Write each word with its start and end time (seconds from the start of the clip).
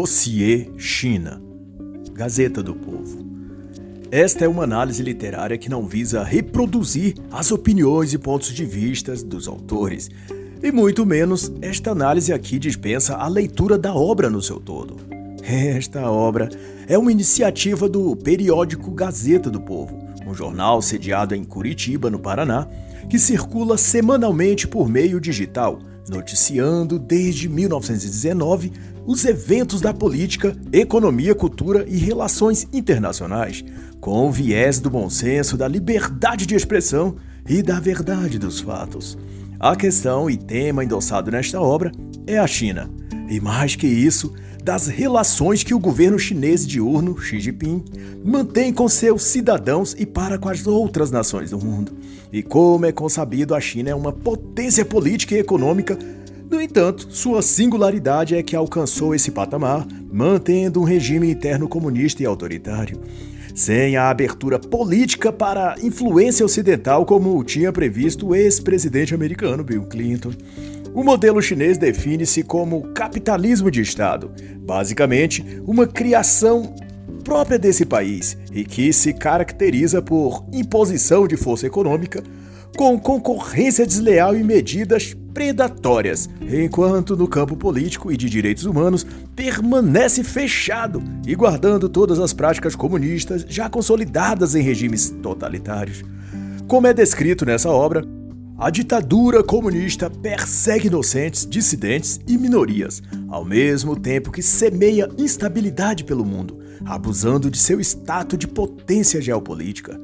Dossiê 0.00 0.70
China. 0.78 1.42
Gazeta 2.14 2.62
do 2.62 2.74
Povo. 2.74 3.22
Esta 4.10 4.46
é 4.46 4.48
uma 4.48 4.64
análise 4.64 5.02
literária 5.02 5.58
que 5.58 5.68
não 5.68 5.86
visa 5.86 6.24
reproduzir 6.24 7.16
as 7.30 7.52
opiniões 7.52 8.14
e 8.14 8.18
pontos 8.18 8.54
de 8.54 8.64
vista 8.64 9.14
dos 9.14 9.46
autores, 9.46 10.08
e 10.62 10.72
muito 10.72 11.04
menos 11.04 11.52
esta 11.60 11.90
análise 11.90 12.32
aqui 12.32 12.58
dispensa 12.58 13.14
a 13.14 13.28
leitura 13.28 13.76
da 13.76 13.94
obra 13.94 14.30
no 14.30 14.40
seu 14.40 14.58
todo. 14.58 14.96
Esta 15.44 16.10
obra 16.10 16.48
é 16.88 16.96
uma 16.96 17.12
iniciativa 17.12 17.86
do 17.86 18.16
periódico 18.16 18.90
Gazeta 18.92 19.50
do 19.50 19.60
Povo, 19.60 19.98
um 20.26 20.32
jornal 20.32 20.80
sediado 20.80 21.34
em 21.34 21.44
Curitiba, 21.44 22.08
no 22.08 22.18
Paraná, 22.18 22.66
que 23.06 23.18
circula 23.18 23.76
semanalmente 23.76 24.66
por 24.66 24.88
meio 24.88 25.20
digital 25.20 25.78
noticiando 26.10 26.98
desde 26.98 27.48
1919 27.48 28.72
os 29.10 29.24
eventos 29.24 29.80
da 29.80 29.92
política, 29.92 30.56
economia, 30.72 31.34
cultura 31.34 31.84
e 31.88 31.96
relações 31.96 32.68
internacionais, 32.72 33.64
com 34.00 34.28
o 34.28 34.30
viés 34.30 34.78
do 34.78 34.88
bom 34.88 35.10
senso, 35.10 35.56
da 35.56 35.66
liberdade 35.66 36.46
de 36.46 36.54
expressão 36.54 37.16
e 37.48 37.60
da 37.60 37.80
verdade 37.80 38.38
dos 38.38 38.60
fatos. 38.60 39.18
A 39.58 39.74
questão 39.74 40.30
e 40.30 40.36
tema 40.36 40.84
endossado 40.84 41.28
nesta 41.28 41.60
obra 41.60 41.90
é 42.24 42.38
a 42.38 42.46
China, 42.46 42.88
e 43.28 43.40
mais 43.40 43.74
que 43.74 43.88
isso, 43.88 44.32
das 44.62 44.86
relações 44.86 45.64
que 45.64 45.74
o 45.74 45.80
governo 45.80 46.16
chinês 46.16 46.64
diurno, 46.64 47.20
Xi 47.20 47.40
Jinping, 47.40 47.84
mantém 48.24 48.72
com 48.72 48.88
seus 48.88 49.24
cidadãos 49.24 49.92
e 49.98 50.06
para 50.06 50.38
com 50.38 50.48
as 50.48 50.68
outras 50.68 51.10
nações 51.10 51.50
do 51.50 51.58
mundo. 51.58 51.92
E 52.32 52.44
como 52.44 52.86
é 52.86 52.92
consabido, 52.92 53.56
a 53.56 53.60
China 53.60 53.90
é 53.90 53.94
uma 53.94 54.12
potência 54.12 54.84
política 54.84 55.34
e 55.34 55.38
econômica. 55.38 55.98
No 56.50 56.60
entanto, 56.60 57.06
sua 57.10 57.42
singularidade 57.42 58.34
é 58.34 58.42
que 58.42 58.56
alcançou 58.56 59.14
esse 59.14 59.30
patamar 59.30 59.86
mantendo 60.12 60.80
um 60.80 60.84
regime 60.84 61.30
interno 61.30 61.68
comunista 61.68 62.24
e 62.24 62.26
autoritário, 62.26 63.00
sem 63.54 63.96
a 63.96 64.10
abertura 64.10 64.58
política 64.58 65.32
para 65.32 65.76
influência 65.80 66.44
ocidental 66.44 67.06
como 67.06 67.42
tinha 67.44 67.72
previsto 67.72 68.26
o 68.26 68.34
ex-presidente 68.34 69.14
americano 69.14 69.62
Bill 69.62 69.84
Clinton. 69.84 70.32
O 70.92 71.04
modelo 71.04 71.40
chinês 71.40 71.78
define-se 71.78 72.42
como 72.42 72.82
capitalismo 72.94 73.70
de 73.70 73.80
Estado, 73.80 74.32
basicamente 74.58 75.62
uma 75.64 75.86
criação 75.86 76.74
própria 77.22 77.60
desse 77.60 77.86
país 77.86 78.36
e 78.52 78.64
que 78.64 78.92
se 78.92 79.12
caracteriza 79.12 80.02
por 80.02 80.44
imposição 80.52 81.28
de 81.28 81.36
força 81.36 81.68
econômica, 81.68 82.24
com 82.76 82.98
concorrência 82.98 83.86
desleal 83.86 84.34
e 84.34 84.42
medidas 84.42 85.14
predatórias, 85.32 86.28
enquanto 86.40 87.16
no 87.16 87.28
campo 87.28 87.56
político 87.56 88.10
e 88.12 88.16
de 88.16 88.28
direitos 88.28 88.64
humanos 88.64 89.06
permanece 89.34 90.22
fechado 90.22 91.02
e 91.26 91.34
guardando 91.34 91.88
todas 91.88 92.18
as 92.18 92.32
práticas 92.32 92.74
comunistas 92.74 93.44
já 93.48 93.68
consolidadas 93.68 94.54
em 94.54 94.62
regimes 94.62 95.10
totalitários. 95.22 96.02
Como 96.66 96.86
é 96.86 96.92
descrito 96.92 97.44
nessa 97.44 97.68
obra, 97.68 98.04
a 98.58 98.68
ditadura 98.68 99.42
comunista 99.42 100.10
persegue 100.10 100.88
inocentes, 100.88 101.46
dissidentes 101.46 102.20
e 102.28 102.36
minorias, 102.36 103.02
ao 103.28 103.42
mesmo 103.44 103.98
tempo 103.98 104.30
que 104.30 104.42
semeia 104.42 105.08
instabilidade 105.16 106.04
pelo 106.04 106.26
mundo, 106.26 106.58
abusando 106.84 107.50
de 107.50 107.58
seu 107.58 107.80
status 107.80 108.38
de 108.38 108.46
potência 108.46 109.20
geopolítica. 109.20 109.98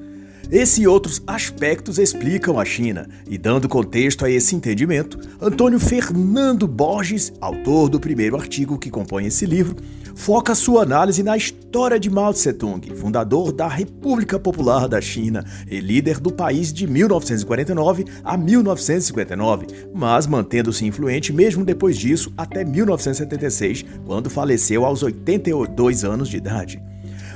Esse 0.51 0.83
e 0.83 0.87
outros 0.87 1.21
aspectos 1.27 1.99
explicam 1.99 2.61
a 2.61 2.65
China, 2.65 3.09
e 3.29 3.37
dando 3.37 3.69
contexto 3.69 4.25
a 4.25 4.31
esse 4.31 4.55
entendimento, 4.55 5.19
Antônio 5.41 5.81
Fernando 5.81 6.69
Borges, 6.69 7.33
autor 7.41 7.89
do 7.89 7.99
primeiro 7.99 8.37
artigo 8.37 8.79
que 8.79 8.89
compõe 8.89 9.27
esse 9.27 9.45
livro, 9.45 9.75
foca 10.15 10.55
sua 10.55 10.83
análise 10.83 11.21
na 11.25 11.37
história 11.37 11.99
de 11.99 12.09
Mao 12.09 12.33
Tse-tung, 12.33 12.95
fundador 12.95 13.51
da 13.51 13.67
República 13.67 14.39
Popular 14.39 14.87
da 14.87 15.01
China 15.01 15.45
e 15.69 15.81
líder 15.81 16.21
do 16.21 16.33
país 16.33 16.73
de 16.73 16.87
1949 16.87 18.05
a 18.23 18.37
1959, 18.37 19.67
mas 19.93 20.29
mantendo-se 20.29 20.87
influente 20.87 21.33
mesmo 21.33 21.65
depois 21.65 21.99
disso 21.99 22.33
até 22.37 22.65
1976, 22.65 23.85
quando 24.07 24.31
faleceu 24.31 24.85
aos 24.85 25.03
82 25.03 26.05
anos 26.05 26.29
de 26.29 26.37
idade. 26.37 26.81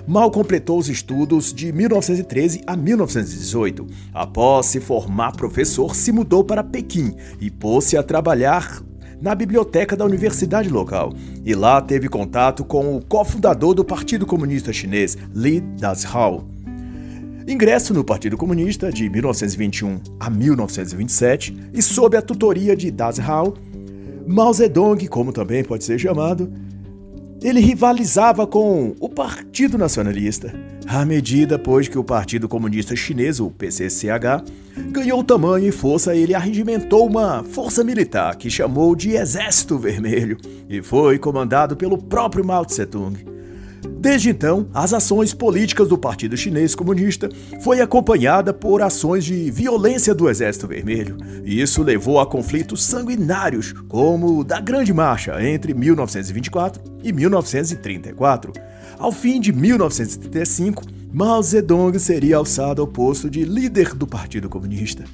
Mal 0.06 0.30
completou 0.30 0.78
os 0.78 0.88
estudos 0.88 1.52
de 1.52 1.72
1913 1.72 2.62
a 2.66 2.76
1918. 2.76 3.86
Após 4.12 4.66
se 4.66 4.80
formar 4.80 5.32
professor, 5.32 5.94
se 5.94 6.12
mudou 6.12 6.42
para 6.44 6.64
Pequim 6.64 7.14
e 7.40 7.50
pôs-se 7.50 7.96
a 7.96 8.02
trabalhar 8.02 8.82
na 9.20 9.34
biblioteca 9.34 9.96
da 9.96 10.04
universidade 10.04 10.68
local. 10.68 11.12
E 11.44 11.54
lá 11.54 11.80
teve 11.80 12.08
contato 12.08 12.64
com 12.64 12.96
o 12.96 13.04
cofundador 13.04 13.74
do 13.74 13.84
Partido 13.84 14.26
Comunista 14.26 14.72
Chinês, 14.72 15.16
Li 15.34 15.60
Dazhao. 15.60 16.48
Ingresso 17.46 17.92
no 17.92 18.04
Partido 18.04 18.36
Comunista 18.36 18.92
de 18.92 19.08
1921 19.08 20.00
a 20.18 20.30
1927 20.30 21.70
e 21.74 21.82
sob 21.82 22.16
a 22.16 22.22
tutoria 22.22 22.76
de 22.76 22.90
Dazhao, 22.90 23.54
Mao 24.26 24.52
Zedong, 24.52 25.08
como 25.08 25.32
também 25.32 25.64
pode 25.64 25.82
ser 25.82 25.98
chamado, 25.98 26.52
ele 27.42 27.60
rivalizava 27.60 28.46
com 28.46 28.94
o 29.00 29.08
Partido 29.08 29.78
Nacionalista, 29.78 30.54
à 30.86 31.04
medida 31.04 31.58
pois 31.58 31.88
que 31.88 31.98
o 31.98 32.04
Partido 32.04 32.48
Comunista 32.48 32.94
Chinês, 32.94 33.40
o 33.40 33.50
PCCH, 33.50 34.44
ganhou 34.90 35.24
tamanho 35.24 35.66
e 35.66 35.72
força, 35.72 36.14
ele 36.14 36.34
arregimentou 36.34 37.06
uma 37.06 37.42
força 37.42 37.82
militar 37.82 38.36
que 38.36 38.50
chamou 38.50 38.94
de 38.94 39.16
Exército 39.16 39.78
Vermelho 39.78 40.36
e 40.68 40.82
foi 40.82 41.18
comandado 41.18 41.76
pelo 41.76 41.96
próprio 41.96 42.44
Mao 42.44 42.64
Tse-tung. 42.64 43.39
Desde 44.00 44.30
então, 44.30 44.66
as 44.72 44.94
ações 44.94 45.34
políticas 45.34 45.86
do 45.86 45.98
Partido 45.98 46.34
Chinês 46.34 46.74
Comunista 46.74 47.28
foi 47.62 47.82
acompanhada 47.82 48.50
por 48.50 48.80
ações 48.80 49.26
de 49.26 49.50
violência 49.50 50.14
do 50.14 50.26
Exército 50.26 50.66
Vermelho. 50.66 51.18
E 51.44 51.60
isso 51.60 51.82
levou 51.82 52.18
a 52.18 52.26
conflitos 52.26 52.82
sanguinários, 52.82 53.74
como 53.88 54.38
o 54.38 54.42
da 54.44 54.58
Grande 54.58 54.90
Marcha 54.94 55.36
entre 55.46 55.74
1924 55.74 56.82
e 57.04 57.12
1934. 57.12 58.54
Ao 58.98 59.12
fim 59.12 59.38
de 59.38 59.52
1935, 59.52 60.82
Mao 61.12 61.42
Zedong 61.42 61.98
seria 61.98 62.38
alçado 62.38 62.80
ao 62.80 62.88
posto 62.88 63.28
de 63.28 63.44
líder 63.44 63.92
do 63.92 64.06
Partido 64.06 64.48
Comunista. 64.48 65.04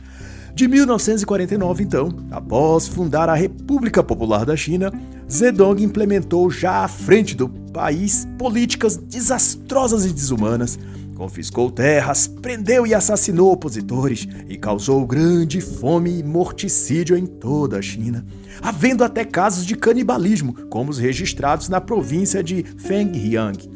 De 0.55 0.69
1949, 0.69 1.83
então, 1.83 2.09
após 2.31 2.87
fundar 2.87 3.29
a 3.29 3.35
República 3.35 4.01
Popular 4.03 4.47
da 4.47 4.57
China, 4.57 4.93
Zedong 5.31 5.83
implementou 5.83 6.49
já 6.51 6.85
à 6.85 6.89
frente 6.89 7.37
do 7.37 7.49
país 7.77 8.27
políticas 8.39 8.97
desastrosas 8.97 10.07
e 10.07 10.11
desumanas, 10.11 10.79
confiscou 11.15 11.71
terras, 11.71 12.27
prendeu 12.27 12.87
e 12.87 12.95
assassinou 12.95 13.53
opositores 13.53 14.27
e 14.49 14.57
causou 14.57 15.07
grande 15.07 15.61
fome 15.61 16.19
e 16.19 16.23
morticídio 16.23 17.19
em 17.19 17.27
toda 17.27 17.79
a 17.79 17.83
China, 17.83 18.25
havendo 18.63 19.05
até 19.05 19.27
casos 19.27 19.67
de 19.67 19.77
canibalismo, 19.77 20.55
como 20.71 20.91
os 20.91 20.99
registrados 20.99 21.69
na 21.69 21.79
província 21.79 22.43
de 22.43 22.63
Fengjiang. 22.79 23.71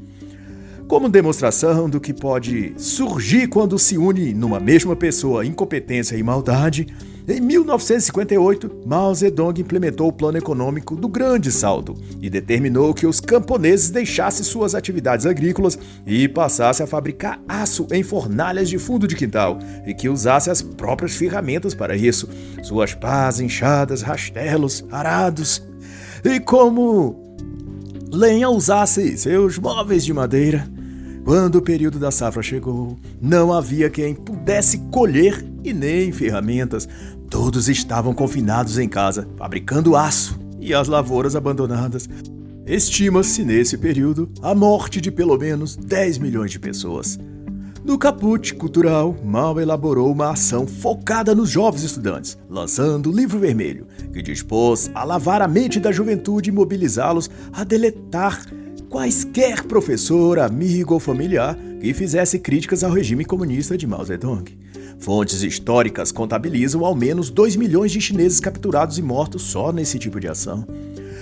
Como 0.88 1.06
demonstração 1.06 1.86
do 1.86 2.00
que 2.00 2.14
pode 2.14 2.72
surgir 2.78 3.48
quando 3.48 3.78
se 3.78 3.98
une 3.98 4.32
numa 4.32 4.58
mesma 4.58 4.96
pessoa 4.96 5.44
incompetência 5.44 6.16
e 6.16 6.22
maldade, 6.22 6.86
em 7.30 7.41
1958, 7.41 8.82
Mao 8.84 9.14
Zedong 9.14 9.60
implementou 9.60 10.08
o 10.08 10.12
plano 10.12 10.38
econômico 10.38 10.96
do 10.96 11.06
Grande 11.06 11.52
Salto 11.52 11.94
e 12.20 12.28
determinou 12.28 12.92
que 12.92 13.06
os 13.06 13.20
camponeses 13.20 13.91
deixassem 13.91 14.44
suas 14.44 14.74
atividades 14.74 15.26
agrícolas 15.26 15.78
e 16.06 16.26
passassem 16.26 16.82
a 16.82 16.86
fabricar 16.86 17.41
aço 17.46 17.86
em 17.92 18.02
fornalhas 18.02 18.68
de 18.68 18.78
fundo 18.78 19.06
de 19.06 19.14
quintal 19.14 19.58
e 19.86 19.94
que 19.94 20.08
usassem 20.08 20.50
as 20.50 20.60
próprias 20.60 21.14
ferramentas 21.14 21.74
para 21.74 21.94
isso, 21.94 22.28
suas 22.62 22.94
pás, 22.94 23.38
enxadas, 23.38 24.03
rastelos, 24.03 24.84
arados. 24.91 25.62
E 26.24 26.41
como 26.41 27.36
lenha 28.12 28.48
usasse 28.50 29.16
seus 29.16 29.56
móveis 29.56 30.04
de 30.04 30.12
madeira, 30.12 30.68
quando 31.24 31.56
o 31.56 31.62
período 31.62 31.98
da 31.98 32.10
safra 32.10 32.42
chegou, 32.42 32.98
não 33.21 33.53
havia 33.53 33.88
quem 33.91 34.15
pudesse 34.15 34.78
colher 34.91 35.44
e 35.62 35.72
nem 35.72 36.10
ferramentas. 36.10 36.88
Todos 37.30 37.68
estavam 37.68 38.12
confinados 38.12 38.77
em 38.77 38.88
casa, 38.88 39.28
fabricando 39.36 39.94
aço 39.94 40.36
e 40.60 40.74
as 40.74 40.88
lavouras 40.88 41.36
abandonadas. 41.36 42.09
Estima-se 42.66 43.44
nesse 43.44 43.78
período 43.78 44.28
a 44.42 44.53
morte 44.53 45.00
de 45.00 45.12
pelo 45.12 45.38
menos 45.38 45.77
10 45.77 46.18
milhões 46.18 46.50
de 46.50 46.59
pessoas. 46.59 47.16
No 47.84 47.97
Caput 47.97 48.53
Cultural, 48.56 49.16
Mal 49.24 49.60
elaborou 49.60 50.10
uma 50.10 50.32
ação 50.32 50.66
focada 50.66 51.32
nos 51.32 51.48
jovens 51.48 51.84
estudantes, 51.84 52.36
lançando 52.48 53.10
o 53.10 53.16
Livro 53.16 53.38
Vermelho, 53.38 53.86
que 54.12 54.21
dispôs 54.21 54.91
a 54.92 55.04
lavar 55.04 55.41
a 55.41 55.48
mente 55.48 55.78
da 55.78 55.92
juventude 55.92 56.50
e 56.50 56.53
mobilizá-los 56.53 57.30
a 57.53 57.62
deletar 57.62 58.44
quaisquer 58.88 59.62
professor, 59.62 60.41
amigo 60.41 60.94
ou 60.94 61.00
familiar 61.00 61.56
que 61.80 61.94
fizesse 61.94 62.41
críticas 62.41 62.82
ao 62.82 62.91
regime 62.91 63.24
comunista 63.24 63.78
de 63.78 63.86
Mao 63.86 64.04
Zedong. 64.04 64.59
Fontes 65.00 65.42
históricas 65.42 66.12
contabilizam 66.12 66.84
ao 66.84 66.94
menos 66.94 67.30
2 67.30 67.56
milhões 67.56 67.91
de 67.91 68.00
chineses 68.02 68.38
capturados 68.38 68.98
e 68.98 69.02
mortos 69.02 69.42
só 69.42 69.72
nesse 69.72 69.98
tipo 69.98 70.20
de 70.20 70.28
ação. 70.28 70.66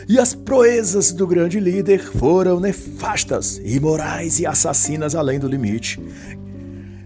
E 0.09 0.19
as 0.19 0.35
proezas 0.35 1.13
do 1.13 1.27
grande 1.29 1.61
líder 1.61 2.03
foram 2.03 2.59
nefastas, 2.59 3.61
imorais 3.65 4.41
e 4.41 4.47
assassinas 4.47 5.15
além 5.15 5.39
do 5.39 5.47
limite. 5.47 6.01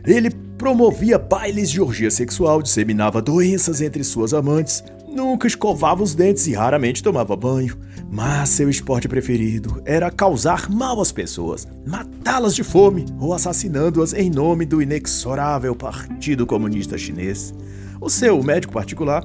Ele 0.07 0.31
promovia 0.57 1.19
bailes 1.19 1.71
de 1.71 1.81
orgia 1.81 2.11
sexual, 2.11 2.63
disseminava 2.63 3.21
doenças 3.21 3.83
entre 3.83 4.03
suas 4.03 4.33
amantes, 4.33 4.83
nunca 5.07 5.47
escovava 5.47 6.03
os 6.03 6.15
dentes 6.15 6.47
e 6.47 6.55
raramente 6.55 7.03
tomava 7.03 7.37
banho. 7.37 7.77
Mas 8.15 8.51
seu 8.51 8.69
esporte 8.69 9.09
preferido 9.09 9.81
era 9.87 10.11
causar 10.11 10.69
mal 10.69 11.01
às 11.01 11.11
pessoas, 11.11 11.67
matá-las 11.87 12.55
de 12.55 12.63
fome 12.63 13.07
ou 13.19 13.33
assassinando-as 13.33 14.13
em 14.13 14.29
nome 14.29 14.67
do 14.67 14.83
inexorável 14.83 15.75
Partido 15.75 16.47
Comunista 16.47 16.99
Chinês. 16.99 17.55
O 18.03 18.11
seu 18.11 18.43
médico 18.43 18.75
particular, 18.75 19.25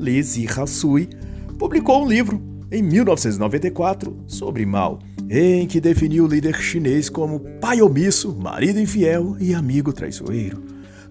Li 0.00 0.20
Zihasui, 0.20 1.10
publicou 1.56 2.04
um 2.04 2.08
livro 2.08 2.42
em 2.72 2.82
1994 2.82 4.24
sobre 4.26 4.66
Mao, 4.66 4.98
em 5.30 5.64
que 5.68 5.80
definiu 5.80 6.24
o 6.24 6.28
líder 6.28 6.56
chinês 6.56 7.08
como 7.08 7.38
pai 7.60 7.80
omisso, 7.80 8.34
marido 8.34 8.80
infiel 8.80 9.36
e 9.38 9.54
amigo 9.54 9.92
traiçoeiro. 9.92 10.63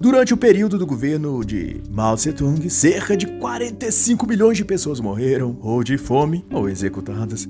Durante 0.04 0.34
o 0.34 0.38
período 0.38 0.78
do 0.78 0.86
governo 0.86 1.46
de 1.46 1.82
Mao 1.90 2.18
Tse-tung, 2.18 2.70
cerca 2.70 3.16
de 3.16 3.26
45 3.26 4.28
milhões 4.28 4.58
de 4.58 4.66
pessoas 4.66 5.00
morreram, 5.00 5.58
ou 5.62 5.82
de 5.82 5.98
fome, 5.98 6.44
ou 6.52 6.68
executadas. 6.68 7.48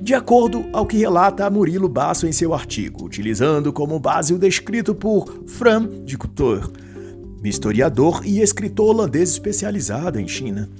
De 0.00 0.14
acordo 0.14 0.64
ao 0.72 0.86
que 0.86 0.96
relata 0.96 1.50
Murilo 1.50 1.88
Basso 1.88 2.24
em 2.24 2.30
seu 2.30 2.54
artigo, 2.54 3.04
utilizando 3.04 3.72
como 3.72 3.98
base 3.98 4.32
o 4.32 4.38
descrito 4.38 4.94
por 4.94 5.42
Fran 5.48 5.88
de 6.04 6.16
Couture, 6.16 6.68
historiador 7.42 8.22
e 8.24 8.40
escritor 8.42 8.90
holandês 8.90 9.30
especializado 9.30 10.20
em 10.20 10.28
China. 10.28 10.70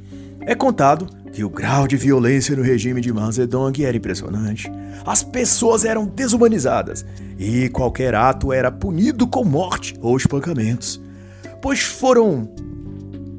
É 0.42 0.54
contado 0.54 1.08
que 1.32 1.42
o 1.42 1.50
grau 1.50 1.88
de 1.88 1.96
violência 1.96 2.54
no 2.54 2.62
regime 2.62 3.00
de 3.00 3.12
Mao 3.12 3.32
Zedong 3.32 3.84
era 3.84 3.96
impressionante. 3.96 4.70
As 5.04 5.24
pessoas 5.24 5.84
eram 5.84 6.06
desumanizadas 6.06 7.04
e 7.36 7.68
qualquer 7.70 8.14
ato 8.14 8.52
era 8.52 8.70
punido 8.70 9.26
com 9.26 9.42
morte 9.44 9.96
ou 10.00 10.16
espancamentos 10.16 11.07
pois 11.60 11.82
foram 11.82 12.48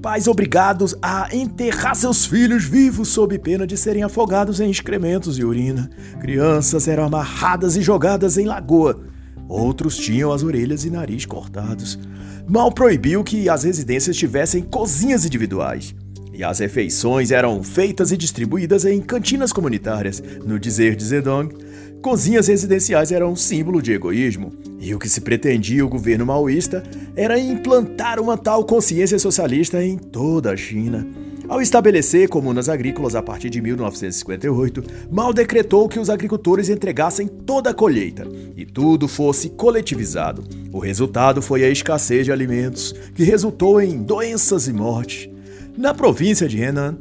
pais 0.01 0.27
obrigados 0.27 0.95
a 1.01 1.27
enterrar 1.35 1.95
seus 1.95 2.25
filhos 2.25 2.63
vivos 2.63 3.09
sob 3.09 3.37
pena 3.37 3.67
de 3.67 3.77
serem 3.77 4.03
afogados 4.03 4.59
em 4.59 4.69
excrementos 4.69 5.37
e 5.37 5.43
urina. 5.43 5.89
Crianças 6.19 6.87
eram 6.87 7.05
amarradas 7.05 7.75
e 7.75 7.81
jogadas 7.81 8.37
em 8.37 8.45
lagoa. 8.45 9.01
Outros 9.47 9.97
tinham 9.97 10.31
as 10.31 10.43
orelhas 10.43 10.85
e 10.85 10.89
nariz 10.89 11.25
cortados. 11.25 11.99
Mal 12.47 12.71
proibiu 12.71 13.23
que 13.23 13.49
as 13.49 13.63
residências 13.63 14.15
tivessem 14.15 14.61
cozinhas 14.61 15.25
individuais. 15.25 15.93
E 16.31 16.43
as 16.43 16.59
refeições 16.59 17.31
eram 17.31 17.61
feitas 17.61 18.11
e 18.13 18.17
distribuídas 18.17 18.85
em 18.85 19.01
cantinas 19.01 19.51
comunitárias, 19.51 20.23
no 20.45 20.57
dizer 20.57 20.95
de 20.95 21.03
Zedong. 21.03 21.49
Cozinhas 22.01 22.47
residenciais 22.47 23.11
eram 23.11 23.33
um 23.33 23.35
símbolo 23.35 23.81
de 23.81 23.91
egoísmo, 23.91 24.53
e 24.79 24.95
o 24.95 24.99
que 24.99 25.09
se 25.09 25.19
pretendia 25.19 25.85
o 25.85 25.89
governo 25.89 26.25
maoísta 26.25 26.81
era 27.13 27.37
implantar 27.37 28.21
uma 28.21 28.37
tal 28.37 28.63
consciência 28.63 29.19
socialista 29.19 29.83
em 29.83 29.97
toda 29.97 30.51
a 30.51 30.57
China. 30.57 31.05
Ao 31.49 31.61
estabelecer 31.61 32.29
comunas 32.29 32.69
agrícolas 32.69 33.15
a 33.15 33.21
partir 33.21 33.49
de 33.49 33.59
1958, 33.59 34.83
Mao 35.11 35.33
decretou 35.33 35.89
que 35.89 35.99
os 35.99 36.09
agricultores 36.09 36.69
entregassem 36.69 37.27
toda 37.27 37.71
a 37.71 37.73
colheita 37.73 38.25
e 38.55 38.65
tudo 38.65 39.07
fosse 39.07 39.49
coletivizado. 39.49 40.43
O 40.71 40.79
resultado 40.79 41.41
foi 41.41 41.65
a 41.65 41.69
escassez 41.69 42.23
de 42.23 42.31
alimentos, 42.31 42.93
que 43.13 43.23
resultou 43.23 43.81
em 43.81 44.01
doenças 44.01 44.69
e 44.69 44.73
morte. 44.73 45.29
Na 45.75 45.93
província 45.93 46.47
de 46.47 46.61
Henan, 46.61 46.97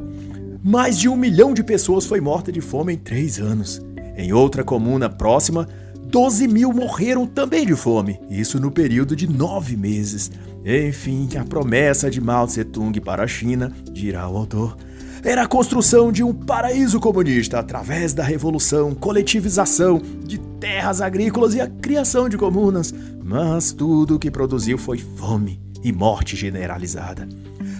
mais 0.65 0.99
de 0.99 1.09
um 1.09 1.15
milhão 1.15 1.55
de 1.55 1.63
pessoas 1.63 2.05
foi 2.05 2.21
morta 2.21 2.51
de 2.51 2.61
fome 2.61 2.95
em 2.95 2.99
três 2.99 3.39
anos. 3.39 3.81
Em 4.19 4.33
outra 4.33 4.65
comuna 4.65 5.09
próxima, 5.09 5.69
12 6.11 6.49
mil 6.49 6.73
morreram 6.73 7.25
também 7.25 7.65
de 7.65 7.77
fome, 7.77 8.21
isso 8.29 8.59
no 8.59 8.69
período 8.69 9.15
de 9.15 9.29
nove 9.29 9.77
meses. 9.77 10.29
Enfim, 10.65 11.29
a 11.39 11.45
promessa 11.45 12.11
de 12.11 12.21
Mao 12.21 12.45
Tse-tung 12.45 13.01
para 13.01 13.23
a 13.23 13.29
China, 13.29 13.73
dirá 13.93 14.29
o 14.29 14.37
autor, 14.37 14.77
era 15.23 15.43
a 15.43 15.47
construção 15.47 16.11
de 16.11 16.25
um 16.25 16.35
paraíso 16.35 16.99
comunista 16.99 17.61
através 17.61 18.13
da 18.13 18.25
revolução, 18.25 18.93
coletivização 18.93 20.03
de 20.25 20.39
terras 20.59 21.01
agrícolas 21.01 21.55
e 21.55 21.61
a 21.61 21.69
criação 21.69 22.29
de 22.29 22.37
comunas. 22.37 22.93
Mas 23.23 23.71
tudo 23.71 24.17
o 24.17 24.19
que 24.19 24.33
produziu 24.33 24.77
foi 24.79 24.99
fome 24.99 25.61
e 25.85 25.93
morte 25.93 26.35
generalizada. 26.35 27.29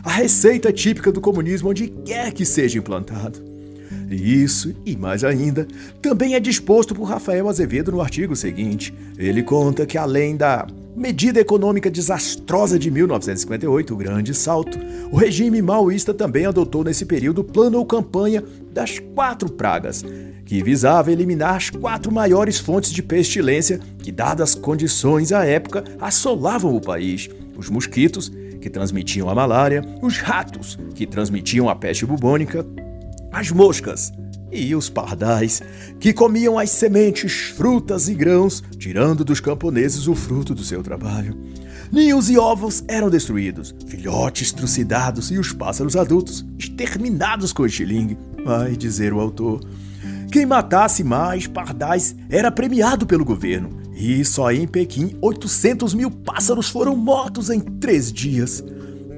A 0.05 0.11
receita 0.11 0.73
típica 0.73 1.11
do 1.11 1.21
comunismo 1.21 1.71
onde 1.71 1.89
quer 1.89 2.33
que 2.33 2.45
seja 2.45 2.79
implantado. 2.79 3.48
Isso, 4.11 4.75
e 4.87 4.97
mais 4.97 5.23
ainda, 5.23 5.67
também 6.01 6.35
é 6.35 6.41
disposto 6.41 6.95
por 6.95 7.05
Rafael 7.05 7.49
Azevedo 7.49 7.93
no 7.93 8.01
artigo 8.01 8.35
seguinte. 8.35 8.93
Ele 9.19 9.43
conta 9.43 9.85
que, 9.85 9.99
além 9.99 10.37
da 10.37 10.67
medida 10.97 11.41
econômica 11.41 11.91
desastrosa 11.91 12.79
de 12.79 12.91
1958, 12.91 13.95
o 13.95 13.97
Grande 13.97 14.35
Salto, 14.35 14.79
o 15.13 15.17
regime 15.17 15.61
maoísta 15.63 16.15
também 16.15 16.47
adotou 16.47 16.83
nesse 16.83 17.05
período 17.05 17.43
o 17.43 17.45
plano 17.45 17.79
ou 17.79 17.87
campanha 17.87 18.43
das 18.73 18.99
quatro 19.15 19.53
pragas, 19.53 20.05
que 20.45 20.63
visava 20.63 21.13
eliminar 21.13 21.57
as 21.57 21.69
quatro 21.69 22.11
maiores 22.11 22.59
fontes 22.59 22.91
de 22.91 23.03
pestilência 23.03 23.79
que, 24.03 24.11
dadas 24.11 24.51
as 24.51 24.55
condições 24.55 25.33
à 25.33 25.45
época, 25.45 25.85
assolavam 26.01 26.75
o 26.75 26.81
país: 26.81 27.29
os 27.57 27.69
mosquitos, 27.69 28.33
que 28.61 28.71
transmitiam 28.71 29.29
a 29.29 29.35
malária, 29.35 29.85
os 30.03 30.19
ratos, 30.19 30.79
que 30.95 31.07
transmitiam 31.07 31.69
a 31.69 31.77
peste 31.77 32.05
bubônica, 32.05 32.67
as 33.33 33.51
moscas 33.51 34.13
e 34.51 34.75
os 34.75 34.89
pardais, 34.89 35.63
que 36.01 36.13
comiam 36.13 36.59
as 36.59 36.71
sementes, 36.71 37.53
frutas 37.57 38.09
e 38.09 38.15
grãos, 38.15 38.63
tirando 38.79 39.25
dos 39.25 39.41
camponeses 39.41 40.07
o 40.07 40.15
fruto 40.15 40.55
do 40.55 40.65
seu 40.65 40.83
trabalho. 40.83 41.37
Ninhos 41.93 42.29
e 42.29 42.39
ovos 42.39 42.85
eram 42.87 43.09
destruídos, 43.09 43.75
filhotes 43.87 44.53
trucidados 44.53 45.31
e 45.31 45.39
os 45.39 45.53
pássaros 45.53 45.97
adultos 45.97 46.45
exterminados 46.59 47.53
com 47.53 47.65
estilingue, 47.65 48.19
vai 48.45 48.77
dizer 48.77 49.13
o 49.13 49.21
autor. 49.21 49.61
Quem 50.31 50.45
matasse 50.45 51.03
mais 51.03 51.47
pardais 51.47 52.15
era 52.29 52.51
premiado 52.51 53.07
pelo 53.07 53.25
governo, 53.25 53.71
e 53.95 54.23
só 54.25 54.53
em 54.53 54.67
Pequim 54.67 55.17
800 55.21 55.95
mil 55.95 56.11
pássaros 56.11 56.69
foram 56.69 56.95
mortos 56.95 57.49
em 57.49 57.61
três 57.61 58.13
dias. 58.13 58.63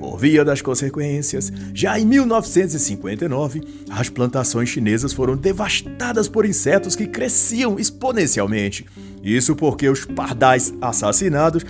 Por 0.01 0.17
via 0.17 0.43
das 0.43 0.63
consequências, 0.63 1.53
já 1.75 2.01
em 2.01 2.07
1959, 2.07 3.61
as 3.91 4.09
plantações 4.09 4.71
chinesas 4.71 5.13
foram 5.13 5.37
devastadas 5.37 6.27
por 6.27 6.47
insetos 6.47 6.97
que 6.97 7.07
cresciam 7.07 7.79
exponencialmente. 7.79 8.87
Isso 9.23 9.55
porque 9.55 9.87
os 9.91 10.07
pardais 10.07 10.73
assassinados 10.81 11.67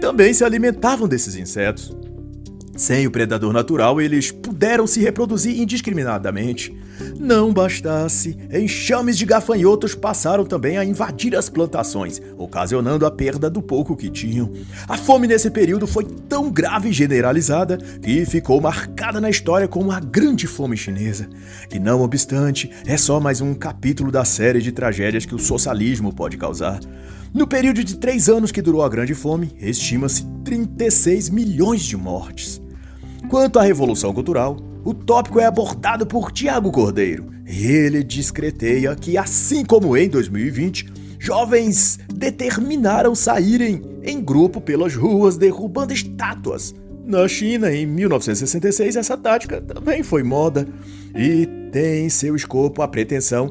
também 0.00 0.32
se 0.32 0.42
alimentavam 0.42 1.06
desses 1.06 1.36
insetos. 1.36 1.94
Sem 2.74 3.06
o 3.06 3.10
predador 3.10 3.52
natural, 3.52 4.00
eles 4.00 4.30
puderam 4.30 4.86
se 4.86 5.00
reproduzir 5.00 5.60
indiscriminadamente. 5.60 6.74
Não 7.18 7.52
bastasse, 7.52 8.36
enxames 8.52 9.16
de 9.16 9.24
gafanhotos 9.24 9.94
passaram 9.94 10.44
também 10.44 10.76
a 10.76 10.84
invadir 10.84 11.34
as 11.36 11.48
plantações, 11.48 12.20
ocasionando 12.36 13.06
a 13.06 13.10
perda 13.10 13.50
do 13.50 13.62
pouco 13.62 13.96
que 13.96 14.10
tinham. 14.10 14.52
A 14.88 14.96
fome 14.96 15.26
nesse 15.26 15.50
período 15.50 15.86
foi 15.86 16.04
tão 16.04 16.50
grave 16.50 16.90
e 16.90 16.92
generalizada 16.92 17.76
que 17.76 18.24
ficou 18.26 18.60
marcada 18.60 19.20
na 19.20 19.30
história 19.30 19.66
como 19.66 19.90
a 19.90 20.00
Grande 20.00 20.46
Fome 20.46 20.76
Chinesa, 20.76 21.28
que, 21.68 21.78
não 21.78 22.02
obstante, 22.02 22.70
é 22.86 22.96
só 22.96 23.18
mais 23.18 23.40
um 23.40 23.54
capítulo 23.54 24.10
da 24.10 24.24
série 24.24 24.60
de 24.60 24.72
tragédias 24.72 25.26
que 25.26 25.34
o 25.34 25.38
socialismo 25.38 26.12
pode 26.12 26.36
causar. 26.36 26.80
No 27.32 27.48
período 27.48 27.82
de 27.82 27.96
três 27.96 28.28
anos 28.28 28.52
que 28.52 28.62
durou 28.62 28.82
a 28.82 28.88
Grande 28.88 29.14
Fome, 29.14 29.52
estima-se 29.60 30.24
36 30.44 31.30
milhões 31.30 31.82
de 31.82 31.96
mortes. 31.96 32.62
Quanto 33.28 33.58
à 33.58 33.62
Revolução 33.62 34.14
Cultural, 34.14 34.56
o 34.84 34.92
tópico 34.92 35.40
é 35.40 35.46
abordado 35.46 36.06
por 36.06 36.30
Tiago 36.30 36.70
Cordeiro. 36.70 37.32
Ele 37.46 38.04
discreteia 38.04 38.94
que, 38.94 39.16
assim 39.16 39.64
como 39.64 39.96
em 39.96 40.08
2020, 40.08 40.92
jovens 41.18 41.98
determinaram 42.12 43.14
saírem 43.14 43.82
em 44.02 44.22
grupo 44.22 44.60
pelas 44.60 44.94
ruas 44.94 45.36
derrubando 45.38 45.92
estátuas. 45.92 46.74
Na 47.04 47.26
China, 47.26 47.72
em 47.72 47.86
1966, 47.86 48.96
essa 48.96 49.16
tática 49.16 49.60
também 49.60 50.02
foi 50.02 50.22
moda 50.22 50.66
e 51.14 51.46
tem 51.70 52.06
em 52.06 52.08
seu 52.08 52.36
escopo 52.36 52.82
a 52.82 52.88
pretensão 52.88 53.50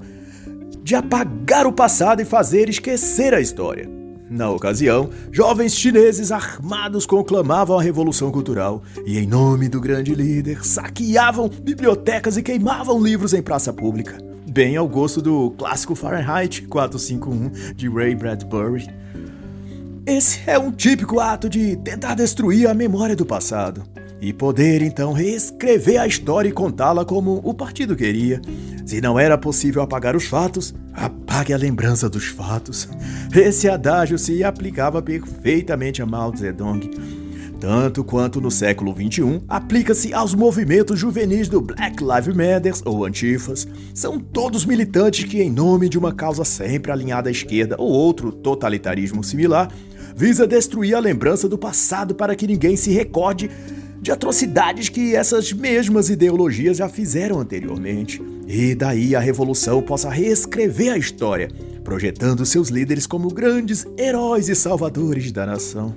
de 0.84 0.96
apagar 0.96 1.66
o 1.66 1.74
passado 1.74 2.22
e 2.22 2.26
fazer 2.26 2.70
esquecer 2.70 3.34
a 3.34 3.40
história. 3.40 4.03
Na 4.30 4.50
ocasião, 4.50 5.10
jovens 5.32 5.76
chineses 5.76 6.32
armados 6.32 7.06
conclamavam 7.06 7.78
a 7.78 7.84
revolução 7.84 8.32
cultural 8.32 8.82
e, 9.06 9.18
em 9.18 9.28
nome 9.28 9.68
do 9.68 9.82
grande 9.82 10.16
líder, 10.16 10.66
saqueavam 10.66 11.50
bibliotecas 11.50 12.38
e 12.38 12.44
queimavam 12.44 13.02
livros 13.02 13.34
em 13.34 13.42
praça 13.42 13.74
pública, 13.74 14.18
bem 14.50 14.78
ao 14.78 14.88
gosto 14.88 15.22
do 15.22 15.52
clássico 15.52 15.94
Fahrenheit 15.94 16.66
451 16.68 17.74
de 17.76 17.90
Ray 17.90 18.16
Bradbury. 18.16 18.88
Esse 20.06 20.42
é 20.48 20.58
um 20.58 20.72
típico 20.72 21.20
ato 21.20 21.50
de 21.50 21.76
tentar 21.78 22.16
destruir 22.16 22.68
a 22.68 22.74
memória 22.74 23.16
do 23.16 23.26
passado 23.26 23.84
e 24.20 24.32
poder 24.32 24.82
então 24.82 25.12
reescrever 25.12 26.00
a 26.00 26.08
história 26.08 26.48
e 26.48 26.54
contá-la 26.54 27.04
como 27.04 27.42
o 27.44 27.54
partido 27.54 27.96
queria. 27.96 28.42
Se 28.86 29.00
não 29.00 29.18
era 29.18 29.38
possível 29.38 29.82
apagar 29.82 30.16
os 30.16 30.26
fatos, 30.26 30.74
apague 30.94 31.54
a 31.54 31.58
lembrança 31.58 32.10
dos 32.10 32.26
fatos. 32.26 32.88
Esse 33.34 33.70
adágio 33.70 34.18
se 34.18 34.44
aplicava 34.44 35.02
perfeitamente 35.02 36.02
a 36.02 36.06
Mao 36.06 36.36
Zedong. 36.36 36.90
Tanto 37.60 38.04
quanto 38.04 38.42
no 38.42 38.52
século 38.52 38.94
XXI, 38.94 39.42
aplica-se 39.48 40.14
aos 40.14 40.36
movimentos 40.36 41.00
juvenis 41.00 41.48
do 41.48 41.62
Black 41.62 42.04
Lives 42.04 42.36
Matter 42.36 42.74
ou 42.84 43.06
Antifas. 43.06 43.66
São 43.94 44.20
todos 44.20 44.66
militantes 44.66 45.24
que, 45.24 45.42
em 45.42 45.50
nome 45.50 45.88
de 45.88 45.98
uma 45.98 46.14
causa 46.14 46.44
sempre 46.44 46.92
alinhada 46.92 47.30
à 47.30 47.32
esquerda 47.32 47.78
ou 47.80 47.90
outro 47.90 48.34
totalitarismo 48.34 49.24
similar, 49.24 49.72
visa 50.14 50.46
destruir 50.46 50.94
a 50.94 51.00
lembrança 51.00 51.48
do 51.48 51.58
passado 51.58 52.14
para 52.14 52.36
que 52.36 52.46
ninguém 52.46 52.76
se 52.76 52.92
recorde 52.92 53.50
de 54.04 54.12
atrocidades 54.12 54.90
que 54.90 55.16
essas 55.16 55.54
mesmas 55.54 56.10
ideologias 56.10 56.76
já 56.76 56.90
fizeram 56.90 57.40
anteriormente. 57.40 58.22
E 58.46 58.76
daí 58.76 59.16
a 59.16 59.20
revolução 59.22 59.82
possa 59.82 60.10
reescrever 60.10 60.92
a 60.92 60.98
história, 60.98 61.48
projetando 61.86 62.46
seus 62.46 62.68
líderes 62.68 63.08
como 63.08 63.30
grandes 63.30 63.88
heróis 63.98 64.50
e 64.50 64.56
salvadores 64.56 65.32
da 65.32 65.46
nação. 65.46 65.96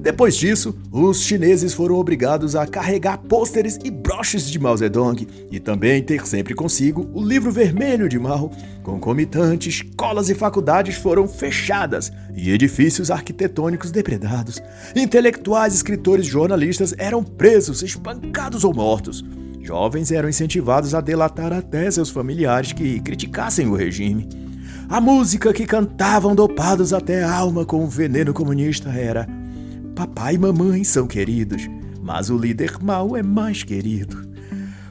Depois 0.00 0.36
disso, 0.36 0.74
os 0.92 1.22
chineses 1.22 1.74
foram 1.74 1.96
obrigados 1.96 2.54
a 2.54 2.66
carregar 2.66 3.18
pôsteres 3.18 3.78
e 3.84 3.90
broches 3.90 4.50
de 4.50 4.58
Mao 4.58 4.76
Zedong 4.76 5.26
e 5.50 5.58
também 5.58 6.02
ter 6.02 6.26
sempre 6.26 6.54
consigo 6.54 7.10
o 7.12 7.22
livro 7.22 7.50
vermelho 7.50 8.08
de 8.08 8.18
Mao. 8.18 8.50
Concomitantes, 8.82 9.74
escolas 9.74 10.30
e 10.30 10.34
faculdades 10.34 10.96
foram 10.96 11.26
fechadas 11.26 12.12
e 12.34 12.50
edifícios 12.50 13.10
arquitetônicos 13.10 13.90
depredados. 13.90 14.62
Intelectuais, 14.94 15.74
escritores 15.74 16.26
e 16.26 16.30
jornalistas 16.30 16.94
eram 16.96 17.22
presos, 17.22 17.82
espancados 17.82 18.64
ou 18.64 18.72
mortos. 18.72 19.24
Jovens 19.60 20.10
eram 20.10 20.28
incentivados 20.28 20.94
a 20.94 21.00
delatar 21.00 21.52
até 21.52 21.90
seus 21.90 22.08
familiares 22.08 22.72
que 22.72 23.00
criticassem 23.00 23.68
o 23.68 23.74
regime. 23.74 24.26
A 24.88 25.02
música 25.02 25.52
que 25.52 25.66
cantavam 25.66 26.34
dopados 26.34 26.94
até 26.94 27.22
a 27.22 27.30
alma 27.30 27.66
com 27.66 27.84
o 27.84 27.86
veneno 27.86 28.32
comunista 28.32 28.88
era 28.88 29.28
Papai 29.98 30.36
e 30.36 30.38
mamãe 30.38 30.84
são 30.84 31.08
queridos, 31.08 31.68
mas 32.00 32.30
o 32.30 32.38
líder 32.38 32.80
mau 32.80 33.16
é 33.16 33.22
mais 33.22 33.64
querido. 33.64 34.28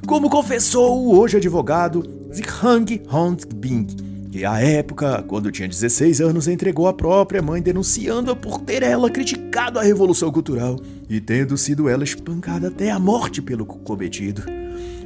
Como 0.05 0.29
confessou 0.29 1.01
o 1.01 1.17
hoje 1.17 1.37
advogado 1.37 2.03
Zhang 2.33 3.01
Hongbing, 3.09 3.87
que 4.29 4.43
à 4.43 4.59
época, 4.59 5.23
quando 5.23 5.49
tinha 5.49 5.65
16 5.65 6.19
anos, 6.19 6.49
entregou 6.49 6.89
a 6.89 6.93
própria 6.93 7.41
mãe 7.41 7.61
denunciando-a 7.61 8.35
por 8.35 8.59
ter 8.59 8.83
ela 8.83 9.09
criticado 9.09 9.79
a 9.79 9.81
Revolução 9.81 10.29
Cultural 10.29 10.77
e 11.09 11.21
tendo 11.21 11.57
sido 11.57 11.87
ela 11.87 12.03
espancada 12.03 12.67
até 12.67 12.91
a 12.91 12.99
morte 12.99 13.41
pelo 13.41 13.65
cometido. 13.65 14.43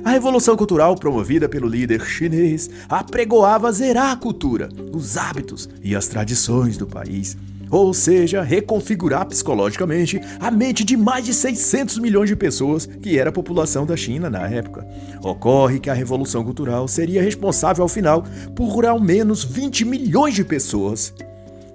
A 0.04 0.10
Revolução 0.10 0.58
Cultural, 0.58 0.96
promovida 0.96 1.48
pelo 1.48 1.68
líder 1.68 2.02
chinês, 2.02 2.72
apregoava 2.90 3.72
zerar 3.72 4.14
a 4.14 4.16
cultura, 4.16 4.68
os 4.92 5.16
hábitos 5.16 5.70
e 5.84 5.96
as 5.96 6.08
tradições 6.08 6.76
do 6.76 6.88
país 6.88 7.38
ou 7.72 7.94
seja, 7.94 8.42
reconfigurar 8.42 9.26
psicologicamente 9.26 10.22
a 10.40 10.52
mente 10.52 10.84
de 10.84 10.98
mais 10.98 11.26
de 11.26 11.34
600 11.34 11.98
milhões 12.00 12.30
de 12.30 12.36
pessoas, 12.36 12.86
que 12.86 13.18
era 13.18 13.30
a 13.30 13.34
população 13.34 13.86
da 13.86 13.96
China 13.96 14.30
na 14.30 14.48
época. 14.48 14.86
Ocorre 15.24 15.80
que 15.80 15.90
a 15.90 15.94
Revolução 15.94 16.44
Cultural 16.44 16.88
seria 16.88 17.24
responsável, 17.24 17.82
ao 17.82 17.88
final, 17.88 18.26
por 18.56 18.86
ao 18.86 19.00
menos 19.00 19.44
20 19.44 19.86
milhões 19.86 20.36
de 20.36 20.44
pessoas 20.44 21.14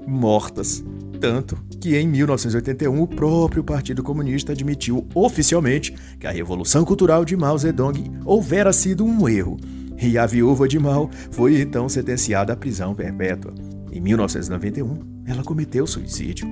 mortas. 0.07 0.85
Tanto 1.21 1.57
que 1.81 1.97
em 1.97 2.07
1981 2.07 3.01
o 3.01 3.07
próprio 3.07 3.65
Partido 3.65 4.03
Comunista 4.03 4.53
admitiu 4.53 5.07
oficialmente 5.15 5.95
que 6.21 6.27
a 6.27 6.31
Revolução 6.31 6.85
Cultural 6.85 7.25
de 7.25 7.37
Mao 7.37 7.57
Zedong 7.57 8.11
houvera 8.25 8.73
sido 8.73 9.05
um 9.05 9.29
erro, 9.29 9.57
e 9.99 10.19
a 10.19 10.27
viúva 10.27 10.69
de 10.69 10.79
Mao 10.79 11.11
foi 11.31 11.61
então 11.61 11.89
sentenciada 11.89 12.53
à 12.53 12.57
prisão 12.57 12.95
perpétua. 12.95 13.55
Em 13.97 14.01
1991, 14.01 15.25
ela 15.27 15.43
cometeu 15.43 15.87
suicídio. 15.87 16.47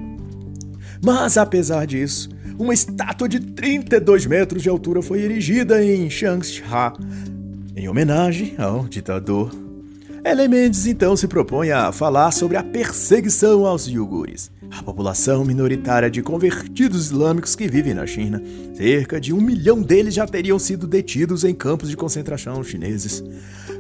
Mas 1.05 1.37
apesar 1.37 1.87
disso, 1.87 2.31
uma 2.59 2.73
estátua 2.73 3.29
de 3.29 3.39
32 3.39 4.25
metros 4.25 4.63
de 4.63 4.71
altura 4.71 5.03
foi 5.03 5.21
erigida 5.21 5.85
em 5.85 6.09
Changsha, 6.09 6.95
em 7.77 7.87
homenagem 7.87 8.55
ao 8.57 8.89
ditador. 8.89 9.55
Ellen 10.25 10.49
Mendes 10.49 10.87
então 10.87 11.15
se 11.19 11.29
propõe 11.29 11.71
a 11.71 11.93
falar 11.93 12.31
sobre 12.31 12.57
a 12.57 12.63
perseguição 12.63 13.67
aos 13.67 13.87
iugures, 13.89 14.51
a 14.79 14.83
população 14.83 15.45
minoritária 15.45 16.11
de 16.11 16.21
convertidos 16.21 17.07
islâmicos 17.07 17.55
que 17.55 17.69
vivem 17.69 17.95
na 17.95 18.07
China. 18.07 18.43
Cerca 18.75 19.21
de 19.21 19.33
um 19.33 19.41
milhão 19.41 19.81
deles 19.81 20.15
já 20.15 20.27
teriam 20.27 20.59
sido 20.59 20.87
detidos 20.87 21.45
em 21.45 21.55
campos 21.55 21.89
de 21.89 21.97
concentração 21.97 22.63
chineses. 22.65 23.23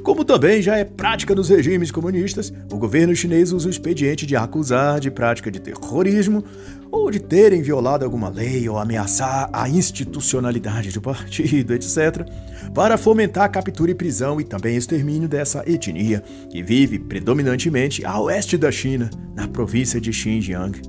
Como 0.03 0.25
também 0.25 0.63
já 0.63 0.77
é 0.77 0.85
prática 0.85 1.35
nos 1.35 1.49
regimes 1.49 1.91
comunistas, 1.91 2.53
o 2.71 2.77
governo 2.77 3.17
chinês 3.17 3.53
usa 3.53 3.67
o 3.67 3.71
expediente 3.71 4.27
de 4.27 4.37
acusar 4.37 5.01
de 5.01 5.11
prática 5.11 5.51
de 5.51 5.59
terrorismo 5.59 6.45
ou 6.91 7.11
de 7.11 7.19
terem 7.19 7.61
violado 7.61 8.05
alguma 8.05 8.29
lei 8.29 8.69
ou 8.69 8.79
ameaçar 8.79 9.49
a 9.53 9.69
institucionalidade 9.69 10.93
do 10.93 11.01
partido, 11.01 11.75
etc., 11.75 12.25
para 12.73 12.97
fomentar 12.97 13.44
a 13.44 13.49
captura 13.49 13.90
e 13.90 13.94
prisão 13.94 14.40
e 14.40 14.44
também 14.44 14.76
extermínio 14.76 15.28
dessa 15.28 15.62
etnia, 15.66 16.23
que 16.50 16.62
vive 16.62 16.99
predominantemente 16.99 18.04
a 18.04 18.18
oeste 18.21 18.56
da 18.56 18.71
China, 18.71 19.11
na 19.35 19.49
província 19.49 20.00
de 20.00 20.12
Xinjiang. 20.12 20.80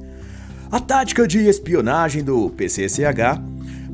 A 0.72 0.80
tática 0.80 1.28
de 1.28 1.40
espionagem 1.40 2.24
do 2.24 2.50
PCCH 2.50 3.42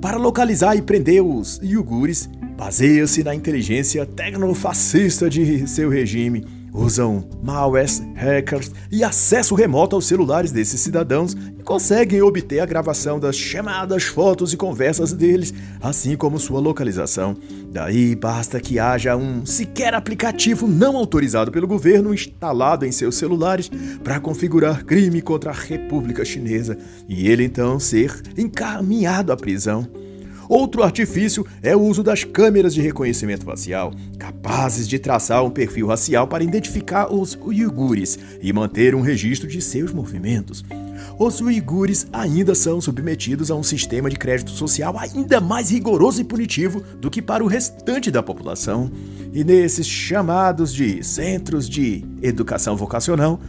para 0.01 0.17
localizar 0.17 0.75
e 0.75 0.81
prender 0.81 1.23
os 1.23 1.59
iugures 1.61 2.29
baseia-se 2.57 3.23
na 3.23 3.35
inteligência 3.35 4.05
tecnofascista 4.05 5.29
de 5.29 5.67
seu 5.67 5.89
regime. 5.89 6.60
Usam 6.73 7.27
malwares, 7.43 8.01
hackers 8.15 8.71
e 8.89 9.03
acesso 9.03 9.55
remoto 9.55 9.95
aos 9.95 10.05
celulares 10.05 10.51
desses 10.51 10.79
cidadãos 10.79 11.33
e 11.33 11.63
conseguem 11.63 12.21
obter 12.21 12.59
a 12.59 12.65
gravação 12.65 13.19
das 13.19 13.35
chamadas, 13.35 14.03
fotos 14.03 14.53
e 14.53 14.57
conversas 14.57 15.11
deles, 15.11 15.53
assim 15.81 16.15
como 16.15 16.39
sua 16.39 16.61
localização. 16.61 17.35
Daí 17.71 18.15
basta 18.15 18.59
que 18.59 18.79
haja 18.79 19.17
um 19.17 19.45
sequer 19.45 19.93
aplicativo 19.93 20.65
não 20.65 20.95
autorizado 20.95 21.51
pelo 21.51 21.67
governo 21.67 22.13
instalado 22.13 22.85
em 22.85 22.91
seus 22.91 23.15
celulares 23.15 23.69
para 24.01 24.19
configurar 24.19 24.85
crime 24.85 25.21
contra 25.21 25.51
a 25.51 25.53
República 25.53 26.23
Chinesa 26.23 26.77
e 27.07 27.27
ele 27.27 27.43
então 27.43 27.79
ser 27.79 28.21
encaminhado 28.37 29.33
à 29.33 29.37
prisão. 29.37 29.87
Outro 30.51 30.83
artifício 30.83 31.47
é 31.63 31.73
o 31.77 31.79
uso 31.79 32.03
das 32.03 32.25
câmeras 32.25 32.73
de 32.73 32.81
reconhecimento 32.81 33.45
facial, 33.45 33.93
capazes 34.19 34.85
de 34.85 34.99
traçar 34.99 35.45
um 35.45 35.49
perfil 35.49 35.87
racial 35.87 36.27
para 36.27 36.43
identificar 36.43 37.09
os 37.09 37.39
uigures 37.41 38.19
e 38.41 38.51
manter 38.51 38.93
um 38.93 38.99
registro 38.99 39.47
de 39.47 39.61
seus 39.61 39.93
movimentos. 39.93 40.61
Os 41.17 41.39
uigures 41.39 42.05
ainda 42.11 42.53
são 42.53 42.81
submetidos 42.81 43.49
a 43.49 43.55
um 43.55 43.63
sistema 43.63 44.09
de 44.09 44.17
crédito 44.17 44.51
social 44.51 44.93
ainda 44.99 45.39
mais 45.39 45.69
rigoroso 45.69 46.19
e 46.19 46.25
punitivo 46.25 46.83
do 46.99 47.09
que 47.09 47.21
para 47.21 47.41
o 47.41 47.47
restante 47.47 48.11
da 48.11 48.21
população. 48.21 48.91
E 49.31 49.45
nesses 49.45 49.87
chamados 49.87 50.73
de 50.73 51.01
centros 51.01 51.69
de 51.69 52.03
educação 52.21 52.75
vocacional, 52.75 53.39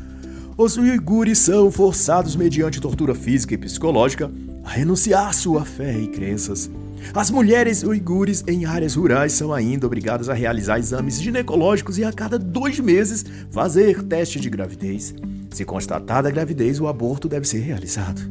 os 0.56 0.76
uigures 0.76 1.38
são 1.38 1.68
forçados 1.68 2.36
mediante 2.36 2.80
tortura 2.80 3.12
física 3.12 3.54
e 3.54 3.58
psicológica 3.58 4.30
a 4.62 4.70
renunciar 4.70 5.34
sua 5.34 5.64
fé 5.64 5.98
e 5.98 6.06
crenças. 6.06 6.70
As 7.14 7.30
mulheres 7.30 7.82
uigures 7.82 8.42
em 8.46 8.64
áreas 8.64 8.94
rurais 8.94 9.32
são 9.32 9.52
ainda 9.52 9.86
obrigadas 9.86 10.28
a 10.28 10.34
realizar 10.34 10.78
exames 10.78 11.20
ginecológicos 11.20 11.98
e 11.98 12.04
a 12.04 12.12
cada 12.12 12.38
dois 12.38 12.78
meses 12.80 13.24
fazer 13.50 14.02
teste 14.02 14.40
de 14.40 14.48
gravidez. 14.48 15.14
Se 15.50 15.64
constatada 15.64 16.28
a 16.28 16.32
gravidez, 16.32 16.80
o 16.80 16.86
aborto 16.86 17.28
deve 17.28 17.46
ser 17.46 17.60
realizado. 17.60 18.22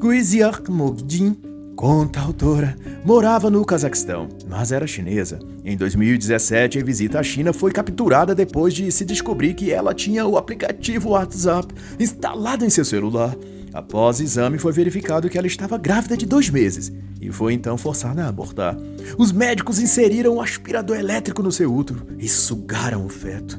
Guiziar 0.00 0.62
Mogdin, 0.68 1.36
conta 1.76 2.20
a 2.20 2.24
autora, 2.24 2.76
morava 3.04 3.48
no 3.50 3.64
Cazaquistão, 3.64 4.28
mas 4.48 4.72
era 4.72 4.86
chinesa. 4.86 5.38
Em 5.64 5.76
2017, 5.76 6.78
em 6.78 6.84
visita 6.84 7.20
à 7.20 7.22
China, 7.22 7.52
foi 7.52 7.70
capturada 7.70 8.34
depois 8.34 8.74
de 8.74 8.90
se 8.90 9.04
descobrir 9.04 9.54
que 9.54 9.70
ela 9.70 9.94
tinha 9.94 10.26
o 10.26 10.36
aplicativo 10.36 11.10
WhatsApp 11.10 11.72
instalado 11.98 12.64
em 12.64 12.70
seu 12.70 12.84
celular. 12.84 13.36
Após 13.78 14.18
exame, 14.18 14.58
foi 14.58 14.72
verificado 14.72 15.28
que 15.28 15.38
ela 15.38 15.46
estava 15.46 15.78
grávida 15.78 16.16
de 16.16 16.26
dois 16.26 16.50
meses 16.50 16.92
e 17.20 17.30
foi 17.30 17.52
então 17.52 17.78
forçada 17.78 18.24
a 18.24 18.28
abortar. 18.28 18.76
Os 19.16 19.30
médicos 19.30 19.78
inseriram 19.78 20.34
um 20.34 20.40
aspirador 20.40 20.96
elétrico 20.96 21.44
no 21.44 21.52
seu 21.52 21.72
útero 21.72 22.04
e 22.18 22.28
sugaram 22.28 23.06
o 23.06 23.08
feto. 23.08 23.56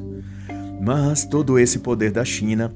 Mas 0.81 1.23
todo 1.23 1.57
esse 1.57 1.79
poder 1.79 2.11
da 2.11 2.25
China 2.25 2.69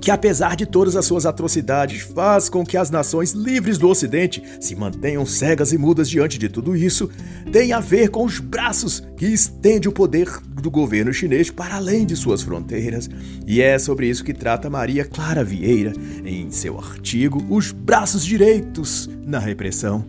que 0.00 0.10
apesar 0.10 0.56
de 0.56 0.64
todas 0.64 0.96
as 0.96 1.04
suas 1.04 1.26
atrocidades, 1.26 2.02
faz 2.02 2.48
com 2.48 2.64
que 2.64 2.76
as 2.76 2.90
nações 2.90 3.32
livres 3.32 3.76
do 3.76 3.88
Ocidente 3.88 4.42
se 4.58 4.74
mantenham 4.74 5.26
cegas 5.26 5.72
e 5.72 5.78
mudas 5.78 6.08
diante 6.08 6.38
de 6.38 6.48
tudo 6.48 6.74
isso, 6.74 7.10
tem 7.52 7.72
a 7.72 7.80
ver 7.80 8.08
com 8.08 8.24
os 8.24 8.38
braços 8.38 9.02
que 9.16 9.26
estende 9.26 9.88
o 9.88 9.92
poder 9.92 10.40
do 10.60 10.70
governo 10.70 11.12
chinês 11.12 11.50
para 11.50 11.76
além 11.76 12.06
de 12.06 12.16
suas 12.16 12.42
fronteiras. 12.42 13.10
E 13.46 13.60
é 13.60 13.78
sobre 13.78 14.08
isso 14.08 14.24
que 14.24 14.32
trata 14.32 14.70
Maria 14.70 15.04
Clara 15.04 15.44
Vieira 15.44 15.92
em 16.24 16.50
seu 16.50 16.78
artigo 16.78 17.44
Os 17.50 17.72
Braços 17.72 18.24
Direitos 18.24 19.08
na 19.26 19.38
Repressão. 19.38 20.04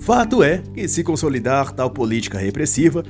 Fato 0.00 0.42
é 0.42 0.62
que, 0.74 0.88
se 0.88 1.04
consolidar 1.04 1.72
tal 1.72 1.90
política 1.90 2.38
repressiva, 2.38 3.04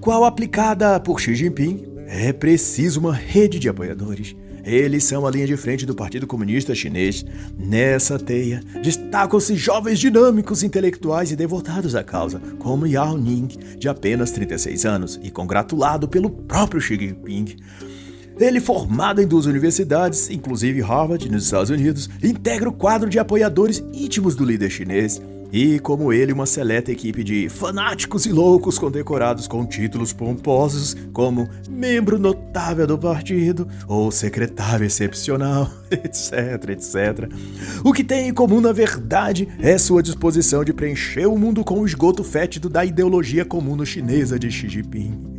qual 0.00 0.24
aplicada 0.24 0.98
por 0.98 1.20
Xi 1.20 1.34
Jinping, 1.34 1.84
é 2.06 2.32
preciso 2.32 3.00
uma 3.00 3.14
rede 3.14 3.58
de 3.58 3.68
apoiadores. 3.68 4.34
Eles 4.64 5.04
são 5.04 5.26
a 5.26 5.30
linha 5.30 5.46
de 5.46 5.56
frente 5.56 5.84
do 5.84 5.94
Partido 5.94 6.26
Comunista 6.26 6.74
Chinês. 6.74 7.24
Nessa 7.58 8.18
teia, 8.18 8.60
destacam-se 8.82 9.56
jovens 9.56 9.98
dinâmicos, 9.98 10.62
intelectuais 10.62 11.32
e 11.32 11.36
devotados 11.36 11.94
à 11.94 12.04
causa, 12.04 12.40
como 12.58 12.86
Yao 12.86 13.16
Ning, 13.18 13.48
de 13.78 13.88
apenas 13.88 14.30
36 14.30 14.84
anos 14.84 15.20
e 15.22 15.30
congratulado 15.30 16.08
pelo 16.08 16.30
próprio 16.30 16.80
Xi 16.80 16.96
Jinping. 16.96 17.56
Ele, 18.38 18.60
formado 18.60 19.20
em 19.20 19.26
duas 19.26 19.46
universidades, 19.46 20.30
inclusive 20.30 20.80
Harvard, 20.80 21.30
nos 21.30 21.44
Estados 21.44 21.70
Unidos, 21.70 22.08
integra 22.22 22.68
o 22.68 22.72
quadro 22.72 23.10
de 23.10 23.18
apoiadores 23.18 23.84
íntimos 23.92 24.34
do 24.34 24.44
líder 24.44 24.70
chinês. 24.70 25.20
E, 25.52 25.78
como 25.78 26.14
ele, 26.14 26.32
uma 26.32 26.46
seleta 26.46 26.90
equipe 26.90 27.22
de 27.22 27.50
fanáticos 27.50 28.24
e 28.24 28.32
loucos 28.32 28.78
condecorados 28.78 29.46
com 29.46 29.66
títulos 29.66 30.10
pomposos, 30.10 30.96
como 31.12 31.46
membro 31.68 32.18
notável 32.18 32.86
do 32.86 32.96
partido 32.96 33.68
ou 33.86 34.10
secretário 34.10 34.86
excepcional, 34.86 35.70
etc, 35.92 36.70
etc. 36.70 37.30
O 37.84 37.92
que 37.92 38.02
tem 38.02 38.28
em 38.28 38.34
comum, 38.34 38.62
na 38.62 38.72
verdade, 38.72 39.46
é 39.60 39.76
sua 39.76 40.02
disposição 40.02 40.64
de 40.64 40.72
preencher 40.72 41.26
o 41.26 41.36
mundo 41.36 41.62
com 41.62 41.80
o 41.80 41.86
esgoto 41.86 42.24
fétido 42.24 42.70
da 42.70 42.82
ideologia 42.82 43.44
comum 43.44 43.76
chinesa 43.84 44.38
de 44.38 44.50
Xi 44.50 44.68
Jinping. 44.68 45.32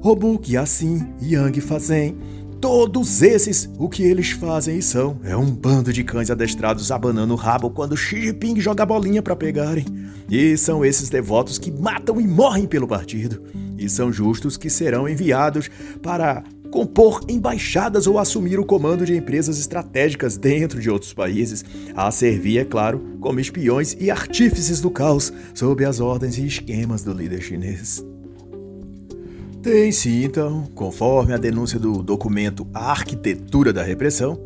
Robuk, 0.00 0.52
Yassin 0.52 1.14
e 1.20 1.34
Yang 1.34 1.60
fazem. 1.60 2.16
Todos 2.60 3.22
esses, 3.22 3.70
o 3.78 3.88
que 3.88 4.02
eles 4.02 4.30
fazem 4.30 4.78
e 4.78 4.82
são, 4.82 5.20
é 5.22 5.36
um 5.36 5.48
bando 5.48 5.92
de 5.92 6.02
cães 6.02 6.28
adestrados 6.28 6.90
abanando 6.90 7.32
o 7.32 7.36
rabo 7.36 7.70
quando 7.70 7.96
Xi 7.96 8.20
Jinping 8.22 8.60
joga 8.60 8.82
a 8.82 8.86
bolinha 8.86 9.22
para 9.22 9.36
pegarem. 9.36 9.84
E 10.28 10.56
são 10.56 10.84
esses 10.84 11.08
devotos 11.08 11.56
que 11.56 11.70
matam 11.70 12.20
e 12.20 12.26
morrem 12.26 12.66
pelo 12.66 12.88
partido. 12.88 13.42
E 13.78 13.88
são 13.88 14.12
justos 14.12 14.56
que 14.56 14.68
serão 14.68 15.08
enviados 15.08 15.70
para 16.02 16.42
compor 16.68 17.20
embaixadas 17.28 18.06
ou 18.08 18.18
assumir 18.18 18.58
o 18.58 18.66
comando 18.66 19.06
de 19.06 19.16
empresas 19.16 19.58
estratégicas 19.58 20.36
dentro 20.36 20.80
de 20.80 20.90
outros 20.90 21.14
países, 21.14 21.64
a 21.94 22.10
servir, 22.10 22.58
é 22.58 22.64
claro, 22.64 23.16
como 23.20 23.40
espiões 23.40 23.96
e 23.98 24.10
artífices 24.10 24.80
do 24.80 24.90
caos, 24.90 25.32
sob 25.54 25.84
as 25.84 26.00
ordens 26.00 26.36
e 26.36 26.46
esquemas 26.46 27.02
do 27.02 27.12
líder 27.12 27.40
chinês. 27.40 28.04
Tem 29.62 29.90
sim, 29.90 30.22
então, 30.22 30.66
conforme 30.72 31.34
a 31.34 31.36
denúncia 31.36 31.80
do 31.80 32.00
documento 32.00 32.66
A 32.72 32.92
Arquitetura 32.92 33.72
da 33.72 33.82
Repressão, 33.82 34.40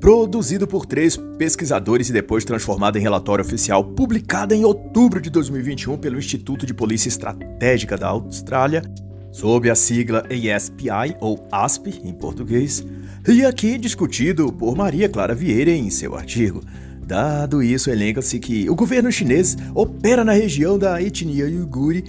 produzido 0.00 0.66
por 0.66 0.84
três 0.84 1.16
pesquisadores 1.16 2.08
e 2.08 2.12
depois 2.12 2.44
transformado 2.44 2.98
em 2.98 3.00
relatório 3.00 3.44
oficial, 3.44 3.84
publicado 3.84 4.54
em 4.54 4.64
outubro 4.64 5.20
de 5.20 5.30
2021 5.30 5.96
pelo 5.98 6.18
Instituto 6.18 6.66
de 6.66 6.74
Polícia 6.74 7.08
Estratégica 7.08 7.96
da 7.96 8.08
Austrália, 8.08 8.82
sob 9.30 9.70
a 9.70 9.76
sigla 9.76 10.24
ASPI, 10.28 11.16
ou 11.20 11.46
ASP 11.52 12.00
em 12.02 12.12
português, 12.12 12.84
e 13.28 13.44
aqui 13.44 13.78
discutido 13.78 14.52
por 14.52 14.76
Maria 14.76 15.08
Clara 15.08 15.36
Vieira 15.36 15.70
em 15.70 15.88
seu 15.88 16.16
artigo. 16.16 16.62
Dado 17.06 17.62
isso, 17.62 17.90
elenca-se 17.90 18.40
que 18.40 18.68
o 18.68 18.74
governo 18.74 19.10
chinês 19.10 19.56
opera 19.72 20.24
na 20.24 20.32
região 20.32 20.78
da 20.78 21.00
etnia 21.00 21.44
uigure 21.44 22.04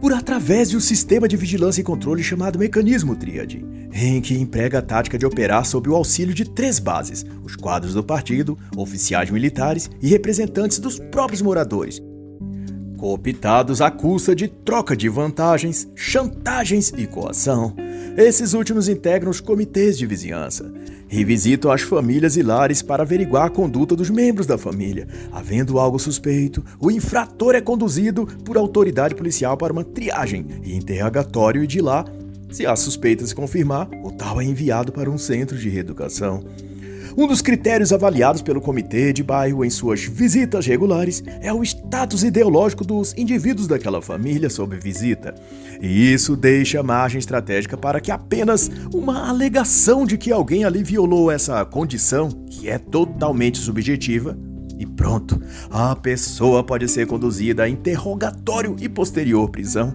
por 0.00 0.12
através 0.12 0.70
de 0.70 0.76
um 0.76 0.80
sistema 0.80 1.26
de 1.26 1.36
vigilância 1.36 1.80
e 1.80 1.84
controle 1.84 2.22
chamado 2.22 2.58
Mecanismo 2.58 3.16
Tríade, 3.16 3.64
em 3.92 4.20
que 4.20 4.34
emprega 4.34 4.78
a 4.78 4.82
tática 4.82 5.18
de 5.18 5.26
operar 5.26 5.64
sob 5.64 5.88
o 5.88 5.94
auxílio 5.94 6.34
de 6.34 6.44
três 6.44 6.78
bases: 6.78 7.24
os 7.42 7.56
quadros 7.56 7.94
do 7.94 8.04
partido, 8.04 8.58
oficiais 8.76 9.30
militares 9.30 9.90
e 10.00 10.08
representantes 10.08 10.78
dos 10.78 10.98
próprios 10.98 11.42
moradores, 11.42 12.02
cooptados 13.04 13.82
à 13.82 13.90
custa 13.90 14.34
de 14.34 14.48
troca 14.48 14.96
de 14.96 15.10
vantagens, 15.10 15.86
chantagens 15.94 16.90
e 16.96 17.06
coação. 17.06 17.74
Esses 18.16 18.54
últimos 18.54 18.88
integram 18.88 19.30
os 19.30 19.42
comitês 19.42 19.98
de 19.98 20.06
vizinhança 20.06 20.72
e 21.10 21.22
visitam 21.22 21.70
as 21.70 21.82
famílias 21.82 22.34
e 22.38 22.42
lares 22.42 22.80
para 22.80 23.02
averiguar 23.02 23.44
a 23.44 23.50
conduta 23.50 23.94
dos 23.94 24.08
membros 24.08 24.46
da 24.46 24.56
família. 24.56 25.06
Havendo 25.30 25.78
algo 25.78 25.98
suspeito, 25.98 26.64
o 26.80 26.90
infrator 26.90 27.54
é 27.54 27.60
conduzido 27.60 28.26
por 28.42 28.56
autoridade 28.56 29.14
policial 29.14 29.54
para 29.54 29.74
uma 29.74 29.84
triagem 29.84 30.46
e 30.62 30.74
interrogatório 30.74 31.62
e 31.62 31.66
de 31.66 31.82
lá, 31.82 32.06
se 32.50 32.64
há 32.64 32.74
suspeitas 32.74 33.28
se 33.28 33.34
confirmar, 33.34 33.86
o 34.02 34.12
tal 34.12 34.40
é 34.40 34.44
enviado 34.44 34.92
para 34.92 35.10
um 35.10 35.18
centro 35.18 35.58
de 35.58 35.68
reeducação. 35.68 36.42
Um 37.16 37.28
dos 37.28 37.40
critérios 37.40 37.92
avaliados 37.92 38.42
pelo 38.42 38.60
comitê 38.60 39.12
de 39.12 39.22
bairro 39.22 39.64
em 39.64 39.70
suas 39.70 40.02
visitas 40.02 40.66
regulares 40.66 41.22
é 41.40 41.52
o 41.52 41.62
status 41.62 42.24
ideológico 42.24 42.84
dos 42.84 43.14
indivíduos 43.16 43.68
daquela 43.68 44.02
família 44.02 44.50
sob 44.50 44.76
visita. 44.76 45.32
E 45.80 46.12
isso 46.12 46.36
deixa 46.36 46.82
margem 46.82 47.20
estratégica 47.20 47.76
para 47.76 48.00
que 48.00 48.10
apenas 48.10 48.68
uma 48.92 49.28
alegação 49.28 50.04
de 50.04 50.18
que 50.18 50.32
alguém 50.32 50.64
ali 50.64 50.82
violou 50.82 51.30
essa 51.30 51.64
condição, 51.64 52.30
que 52.50 52.68
é 52.68 52.78
totalmente 52.78 53.58
subjetiva, 53.58 54.36
e 54.76 54.84
pronto, 54.84 55.40
a 55.70 55.94
pessoa 55.94 56.64
pode 56.64 56.88
ser 56.88 57.06
conduzida 57.06 57.62
a 57.62 57.68
interrogatório 57.68 58.74
e 58.80 58.88
posterior 58.88 59.48
prisão. 59.48 59.94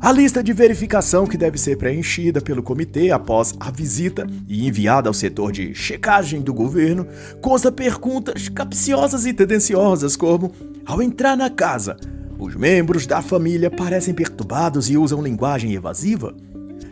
A 0.00 0.12
lista 0.12 0.44
de 0.44 0.52
verificação 0.52 1.26
que 1.26 1.36
deve 1.36 1.58
ser 1.58 1.76
preenchida 1.76 2.40
pelo 2.40 2.62
comitê 2.62 3.10
após 3.10 3.52
a 3.58 3.68
visita 3.68 4.28
e 4.46 4.66
enviada 4.68 5.08
ao 5.08 5.14
setor 5.14 5.50
de 5.50 5.74
checagem 5.74 6.40
do 6.40 6.54
governo 6.54 7.04
consta 7.40 7.72
perguntas 7.72 8.48
capciosas 8.48 9.26
e 9.26 9.32
tendenciosas 9.32 10.14
como: 10.14 10.52
ao 10.86 11.02
entrar 11.02 11.36
na 11.36 11.50
casa, 11.50 11.96
os 12.38 12.54
membros 12.54 13.06
da 13.08 13.20
família 13.20 13.72
parecem 13.72 14.14
perturbados 14.14 14.88
e 14.88 14.96
usam 14.96 15.20
linguagem 15.20 15.74
evasiva? 15.74 16.32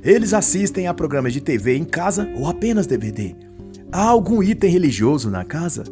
Eles 0.02 0.34
assistem 0.34 0.88
a 0.88 0.94
programas 0.94 1.32
de 1.32 1.40
TV 1.40 1.76
em 1.76 1.84
casa 1.84 2.28
ou 2.36 2.48
apenas 2.48 2.88
DVD? 2.88 3.36
Há 3.92 4.02
algum 4.02 4.42
item 4.42 4.70
religioso 4.70 5.30
na 5.30 5.44
casa? 5.44 5.84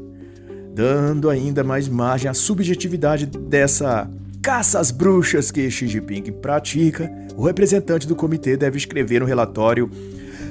Dando 0.75 1.31
ainda 1.31 1.63
mais 1.63 1.89
margem 1.89 2.29
à 2.29 2.35
subjetividade 2.35 3.27
dessa 3.27 4.11
caça 4.45 4.79
às 4.79 4.91
bruxas 4.91 5.51
que 5.51 5.71
Xi 5.71 5.89
Jinping 5.89 6.31
pratica, 6.31 7.11
o 7.35 7.47
representante 7.47 8.07
do 8.07 8.15
comitê 8.15 8.59
deve 8.59 8.77
escrever 8.77 9.21
no 9.21 9.27
relatório 9.27 9.91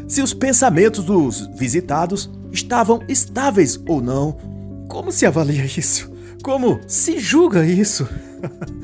se 0.08 0.20
os 0.20 0.34
pensamentos 0.34 1.06
dos 1.06 1.48
visitados 1.56 2.28
estavam 2.52 3.04
estáveis 3.08 3.80
ou 3.88 4.02
não. 4.02 4.36
Como 4.90 5.12
se 5.12 5.28
avalia 5.28 5.64
isso? 5.64 6.12
Como 6.42 6.80
se 6.88 7.20
julga 7.20 7.64
isso? 7.64 8.10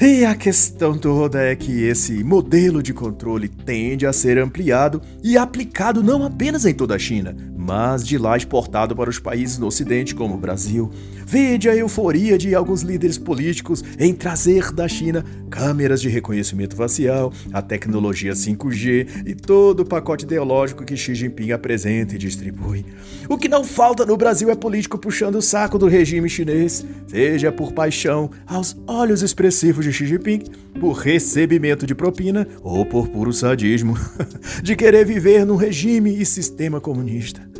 E 0.00 0.24
a 0.24 0.34
questão 0.34 0.98
toda 0.98 1.40
é 1.40 1.54
que 1.54 1.84
esse 1.84 2.24
modelo 2.24 2.82
de 2.82 2.92
controle 2.92 3.48
tende 3.48 4.04
a 4.04 4.12
ser 4.12 4.36
ampliado 4.36 5.00
e 5.22 5.38
aplicado 5.38 6.02
não 6.02 6.24
apenas 6.24 6.66
em 6.66 6.74
toda 6.74 6.96
a 6.96 6.98
China, 6.98 7.36
mas 7.62 8.04
de 8.04 8.18
lá 8.18 8.36
exportado 8.36 8.94
para 8.96 9.08
os 9.08 9.18
países 9.18 9.58
no 9.58 9.66
Ocidente, 9.66 10.14
como 10.14 10.34
o 10.34 10.38
Brasil. 10.38 10.90
Vede 11.24 11.68
a 11.68 11.76
euforia 11.76 12.36
de 12.36 12.54
alguns 12.54 12.82
líderes 12.82 13.16
políticos 13.16 13.84
em 13.98 14.12
trazer 14.12 14.72
da 14.72 14.88
China 14.88 15.24
câmeras 15.48 16.00
de 16.00 16.08
reconhecimento 16.08 16.74
facial, 16.74 17.32
a 17.52 17.62
tecnologia 17.62 18.32
5G 18.32 19.26
e 19.26 19.34
todo 19.34 19.80
o 19.80 19.84
pacote 19.84 20.24
ideológico 20.24 20.84
que 20.84 20.96
Xi 20.96 21.14
Jinping 21.14 21.52
apresenta 21.52 22.14
e 22.14 22.18
distribui. 22.18 22.84
O 23.28 23.38
que 23.38 23.48
não 23.48 23.62
falta 23.62 24.04
no 24.04 24.16
Brasil 24.16 24.50
é 24.50 24.54
político 24.54 24.98
puxando 24.98 25.36
o 25.36 25.42
saco 25.42 25.78
do 25.78 25.86
regime 25.86 26.28
chinês, 26.28 26.84
seja 27.06 27.52
por 27.52 27.72
paixão 27.72 28.30
aos 28.46 28.76
olhos 28.86 29.22
expressivos 29.22 29.84
de 29.84 29.92
Xi 29.92 30.06
Jinping, 30.06 30.42
por 30.80 30.94
recebimento 30.94 31.86
de 31.86 31.94
propina 31.94 32.48
ou 32.62 32.84
por 32.84 33.08
puro 33.08 33.32
sadismo 33.32 33.94
de 34.62 34.74
querer 34.74 35.06
viver 35.06 35.44
num 35.44 35.56
regime 35.56 36.18
e 36.18 36.26
sistema 36.26 36.80
comunista. 36.80 37.51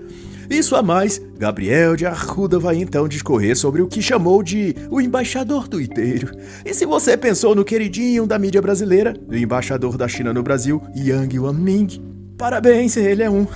Isso 0.53 0.77
a 0.77 0.83
mais, 0.83 1.19
Gabriel 1.39 1.97
de 1.97 2.05
Arruda 2.05 2.59
vai 2.59 2.77
então 2.77 3.09
discorrer 3.09 3.57
sobre 3.57 3.81
o 3.81 3.89
que 3.89 4.03
chamou 4.03 4.43
de 4.43 4.77
o 4.91 5.01
embaixador 5.01 5.67
tuiteiro. 5.67 6.37
E 6.63 6.75
se 6.75 6.85
você 6.85 7.17
pensou 7.17 7.55
no 7.55 7.65
queridinho 7.65 8.27
da 8.27 8.39
mídia 8.39 8.61
brasileira, 8.61 9.17
o 9.27 9.35
embaixador 9.35 9.97
da 9.97 10.07
China 10.07 10.31
no 10.31 10.43
Brasil, 10.43 10.83
Yang 10.95 11.39
Wanming, 11.39 11.89
parabéns, 12.37 12.99
ele 12.99 13.23
é 13.23 13.31
um. 13.31 13.47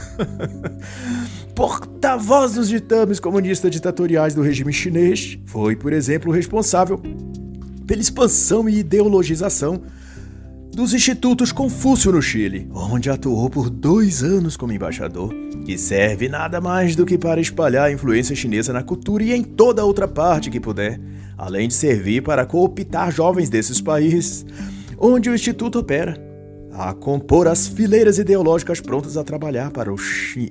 Porta-voz 1.54 2.54
dos 2.54 2.70
ditames 2.70 3.20
comunistas 3.20 3.70
ditatoriais 3.70 4.34
do 4.34 4.40
regime 4.40 4.72
chinês, 4.72 5.38
foi, 5.44 5.76
por 5.76 5.92
exemplo, 5.92 6.32
responsável 6.32 6.98
pela 7.86 8.00
expansão 8.00 8.66
e 8.70 8.78
ideologização 8.78 9.82
dos 10.76 10.92
Institutos 10.92 11.52
Confúcio 11.52 12.12
no 12.12 12.20
Chile, 12.20 12.68
onde 12.70 13.08
atuou 13.08 13.48
por 13.48 13.70
dois 13.70 14.22
anos 14.22 14.58
como 14.58 14.74
embaixador, 14.74 15.32
que 15.64 15.78
serve 15.78 16.28
nada 16.28 16.60
mais 16.60 16.94
do 16.94 17.06
que 17.06 17.16
para 17.16 17.40
espalhar 17.40 17.86
a 17.86 17.90
influência 17.90 18.36
chinesa 18.36 18.74
na 18.74 18.82
cultura 18.82 19.24
e 19.24 19.32
em 19.32 19.42
toda 19.42 19.82
outra 19.82 20.06
parte 20.06 20.50
que 20.50 20.60
puder, 20.60 21.00
além 21.38 21.66
de 21.66 21.72
servir 21.72 22.22
para 22.22 22.44
cooptar 22.44 23.10
jovens 23.10 23.48
desses 23.48 23.80
países, 23.80 24.44
onde 24.98 25.30
o 25.30 25.34
Instituto 25.34 25.78
opera, 25.78 26.22
a 26.78 26.92
compor 26.92 27.48
as 27.48 27.66
fileiras 27.66 28.18
ideológicas 28.18 28.80
prontas 28.80 29.16
a 29.16 29.24
trabalhar 29.24 29.70
para 29.70 29.90
o 29.92 29.96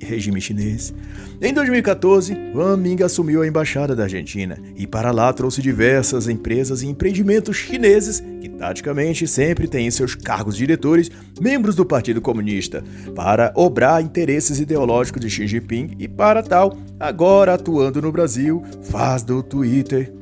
regime 0.02 0.40
chinês. 0.40 0.92
Em 1.40 1.52
2014, 1.52 2.36
Wang 2.52 2.82
Ming 2.82 3.02
assumiu 3.02 3.42
a 3.42 3.46
embaixada 3.46 3.94
da 3.94 4.04
Argentina 4.04 4.58
e 4.74 4.86
para 4.86 5.12
lá 5.12 5.32
trouxe 5.32 5.62
diversas 5.62 6.28
empresas 6.28 6.82
e 6.82 6.88
empreendimentos 6.88 7.56
chineses 7.56 8.20
que 8.40 8.48
taticamente 8.48 9.26
sempre 9.28 9.68
tem 9.68 9.86
em 9.86 9.90
seus 9.90 10.14
cargos 10.14 10.56
diretores 10.56 11.10
membros 11.40 11.76
do 11.76 11.86
Partido 11.86 12.20
Comunista, 12.20 12.82
para 13.14 13.52
obrar 13.54 14.02
interesses 14.02 14.58
ideológicos 14.58 15.20
de 15.20 15.30
Xi 15.30 15.46
Jinping 15.46 15.96
e, 15.98 16.08
para 16.08 16.42
tal, 16.42 16.76
agora 16.98 17.54
atuando 17.54 18.02
no 18.02 18.10
Brasil, 18.10 18.62
faz 18.82 19.22
do 19.22 19.42
Twitter 19.42 20.12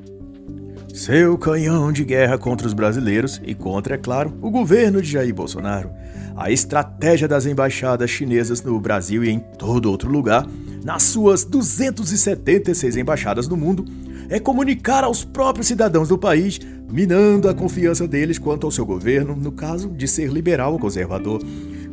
seu 0.94 1.36
canhão 1.36 1.90
de 1.90 2.04
guerra 2.04 2.38
contra 2.38 2.68
os 2.68 2.72
brasileiros 2.72 3.40
e 3.44 3.52
contra, 3.52 3.96
é 3.96 3.98
claro, 3.98 4.32
o 4.40 4.48
governo 4.48 5.02
de 5.02 5.10
Jair 5.10 5.34
Bolsonaro. 5.34 5.90
A 6.36 6.52
estratégia 6.52 7.26
das 7.26 7.46
embaixadas 7.46 8.08
chinesas 8.08 8.62
no 8.62 8.78
Brasil 8.78 9.24
e 9.24 9.28
em 9.28 9.40
todo 9.40 9.90
outro 9.90 10.08
lugar, 10.08 10.46
nas 10.84 11.02
suas 11.02 11.42
276 11.42 12.96
embaixadas 12.96 13.48
no 13.48 13.56
mundo, 13.56 13.84
é 14.28 14.38
comunicar 14.38 15.02
aos 15.02 15.24
próprios 15.24 15.66
cidadãos 15.66 16.08
do 16.08 16.16
país, 16.16 16.60
minando 16.88 17.48
a 17.48 17.54
confiança 17.54 18.06
deles 18.06 18.38
quanto 18.38 18.64
ao 18.64 18.70
seu 18.70 18.86
governo, 18.86 19.34
no 19.34 19.50
caso 19.50 19.88
de 19.88 20.06
ser 20.06 20.30
liberal 20.30 20.74
ou 20.74 20.78
conservador, 20.78 21.42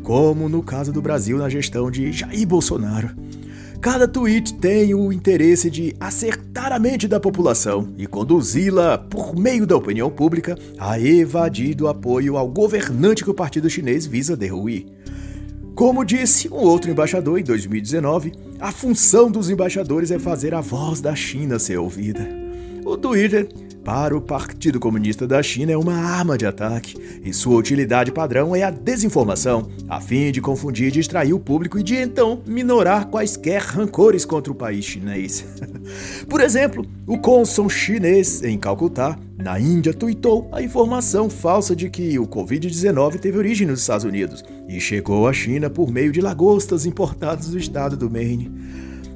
como 0.04 0.48
no 0.48 0.62
caso 0.62 0.92
do 0.92 1.02
Brasil 1.02 1.40
na 1.40 1.50
gestão 1.50 1.90
de 1.90 2.12
Jair 2.12 2.48
Bolsonaro. 2.48 3.10
Cada 3.82 4.08
tweet 4.08 4.54
tem 4.54 4.94
o 4.94 5.12
interesse 5.12 5.68
de 5.68 5.96
acertar 6.00 6.72
a 6.72 6.78
mente 6.78 7.08
da 7.08 7.20
população 7.20 7.92
e 7.98 8.06
conduzi-la, 8.06 9.00
por 9.00 9.36
meio 9.36 9.66
da 9.66 9.76
opinião 9.76 10.08
pública, 10.08 10.56
a 10.78 11.00
evadir 11.00 11.74
do 11.74 11.88
apoio 11.88 12.38
ao 12.38 12.48
governante 12.48 13.24
que 13.24 13.32
o 13.32 13.34
partido 13.34 13.68
chinês 13.72 14.06
visa 14.06 14.38
derruir. 14.38 14.86
Como 15.74 16.06
disse 16.06 16.48
um 16.48 16.58
outro 16.58 16.92
embaixador 16.92 17.40
em 17.40 17.44
2019, 17.44 18.34
a 18.60 18.72
função 18.72 19.32
dos 19.32 19.50
embaixadores 19.50 20.12
é 20.12 20.20
fazer 20.20 20.54
a 20.54 20.62
voz 20.62 21.02
da 21.02 21.16
China 21.16 21.58
ser 21.58 21.80
ouvida. 21.80 22.41
O 22.84 22.98
Twitter 22.98 23.48
para 23.84 24.16
o 24.16 24.22
Partido 24.22 24.80
Comunista 24.80 25.28
da 25.28 25.42
China 25.42 25.72
é 25.72 25.78
uma 25.78 25.96
arma 25.96 26.38
de 26.38 26.46
ataque, 26.46 26.96
e 27.24 27.34
sua 27.34 27.58
utilidade 27.58 28.12
padrão 28.12 28.56
é 28.56 28.64
a 28.64 28.70
desinformação, 28.70 29.70
a 29.90 30.00
fim 30.00 30.32
de 30.32 30.40
confundir 30.40 30.88
e 30.88 30.92
distrair 30.92 31.34
o 31.34 31.40
público 31.40 31.80
e 31.80 31.84
de 31.84 31.96
então 31.96 32.42
minorar 32.46 33.08
quaisquer 33.08 33.62
rancores 33.62 34.26
contra 34.26 34.52
o 34.52 34.56
país 34.56 34.86
chinês. 34.86 35.46
Por 36.30 36.42
exemplo, 36.42 36.86
o 37.08 37.18
cônsul 37.18 37.70
chinês 37.70 38.44
em 38.44 38.58
Calcutá, 38.58 39.18
na 39.38 39.60
Índia, 39.60 39.94
tuitou 39.94 40.48
a 40.52 40.62
informação 40.62 41.30
falsa 41.30 41.76
de 41.76 41.90
que 41.90 42.20
o 42.20 42.28
Covid-19 42.28 43.20
teve 43.20 43.38
origem 43.38 43.68
nos 43.68 43.82
Estados 43.82 44.06
Unidos 44.06 44.44
e 44.68 44.80
chegou 44.80 45.28
à 45.28 45.34
China 45.34 45.70
por 45.70 45.92
meio 45.92 46.12
de 46.12 46.22
lagostas 46.22 46.86
importadas 46.86 47.50
do 47.50 47.58
estado 47.58 47.98
do 47.98 48.10
Maine. 48.10 48.52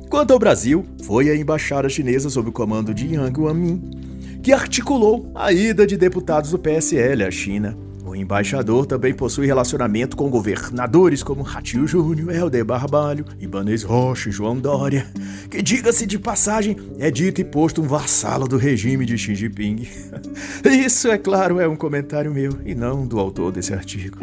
Quanto 0.10 0.32
ao 0.32 0.40
Brasil, 0.40 0.86
foi 1.04 1.30
a 1.30 1.36
embaixada 1.36 1.90
chinesa 1.90 2.30
sob 2.30 2.50
o 2.50 2.52
comando 2.52 2.94
de 2.94 3.14
Yang 3.14 3.40
Wanmin 3.40 4.06
que 4.46 4.54
articulou 4.54 5.32
a 5.34 5.52
ida 5.52 5.88
de 5.88 5.98
deputados 5.98 6.52
do 6.52 6.60
PSL 6.60 7.24
à 7.24 7.32
China. 7.32 7.76
O 8.06 8.16
embaixador 8.16 8.86
também 8.86 9.12
possui 9.12 9.48
relacionamento 9.48 10.16
com 10.16 10.30
governadores 10.30 11.24
como 11.24 11.42
Ratinho 11.42 11.88
Júnior, 11.88 12.32
Helder 12.32 12.64
Barbalho, 12.64 13.26
Ibanez 13.40 13.82
Rocha 13.82 14.30
e 14.30 14.32
João 14.32 14.60
Dória, 14.60 15.08
que, 15.50 15.64
diga-se 15.64 16.06
de 16.06 16.20
passagem, 16.20 16.78
é 17.00 17.10
dito 17.10 17.42
e 17.42 17.44
posto 17.44 17.82
um 17.82 17.88
vassalo 17.88 18.48
do 18.48 18.56
regime 18.56 19.04
de 19.04 19.18
Xi 19.18 19.34
Jinping. 19.34 19.88
Isso, 20.64 21.08
é 21.08 21.18
claro, 21.18 21.60
é 21.60 21.68
um 21.68 21.76
comentário 21.76 22.32
meu 22.32 22.52
e 22.64 22.76
não 22.76 23.08
do 23.08 23.20
autor 23.20 23.52
desse 23.52 23.74
artigo. 23.74 24.20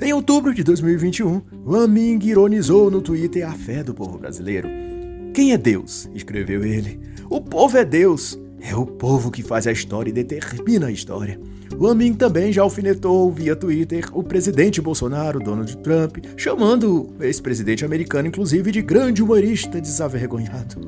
Em 0.00 0.12
outubro 0.12 0.54
de 0.54 0.62
2021, 0.62 1.42
Wang 1.66 1.92
Ming 1.92 2.24
ironizou 2.24 2.88
no 2.88 3.02
Twitter 3.02 3.48
a 3.48 3.52
fé 3.52 3.82
do 3.82 3.92
povo 3.92 4.16
brasileiro. 4.16 4.89
Quem 5.32 5.52
é 5.52 5.58
Deus? 5.58 6.08
escreveu 6.12 6.64
ele. 6.64 6.98
O 7.28 7.40
povo 7.40 7.78
é 7.78 7.84
Deus. 7.84 8.38
É 8.60 8.74
o 8.74 8.84
povo 8.84 9.30
que 9.30 9.42
faz 9.42 9.66
a 9.66 9.72
história 9.72 10.10
e 10.10 10.12
determina 10.12 10.88
a 10.88 10.92
história. 10.92 11.40
O 11.78 11.86
Amin 11.86 12.12
também 12.12 12.52
já 12.52 12.62
alfinetou 12.62 13.30
via 13.30 13.54
Twitter 13.54 14.06
o 14.12 14.22
presidente 14.22 14.82
Bolsonaro, 14.82 15.38
Donald 15.38 15.74
Trump, 15.78 16.18
chamando 16.36 17.08
o 17.18 17.24
ex-presidente 17.24 17.84
americano, 17.84 18.28
inclusive, 18.28 18.72
de 18.72 18.82
grande 18.82 19.22
humorista 19.22 19.80
desavergonhado. 19.80 20.80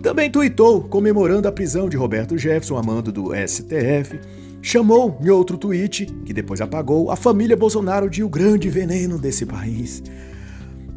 Também 0.00 0.30
tweetou 0.30 0.82
comemorando 0.82 1.48
a 1.48 1.52
prisão 1.52 1.88
de 1.88 1.96
Roberto 1.96 2.38
Jefferson, 2.38 2.76
amando 2.76 3.12
do 3.12 3.30
STF. 3.34 4.18
Chamou, 4.62 5.18
em 5.20 5.28
outro 5.28 5.58
tweet, 5.58 6.06
que 6.24 6.32
depois 6.32 6.60
apagou, 6.60 7.10
a 7.10 7.16
família 7.16 7.56
Bolsonaro 7.56 8.08
de 8.08 8.22
o 8.22 8.28
grande 8.28 8.70
veneno 8.70 9.18
desse 9.18 9.44
país. 9.44 10.02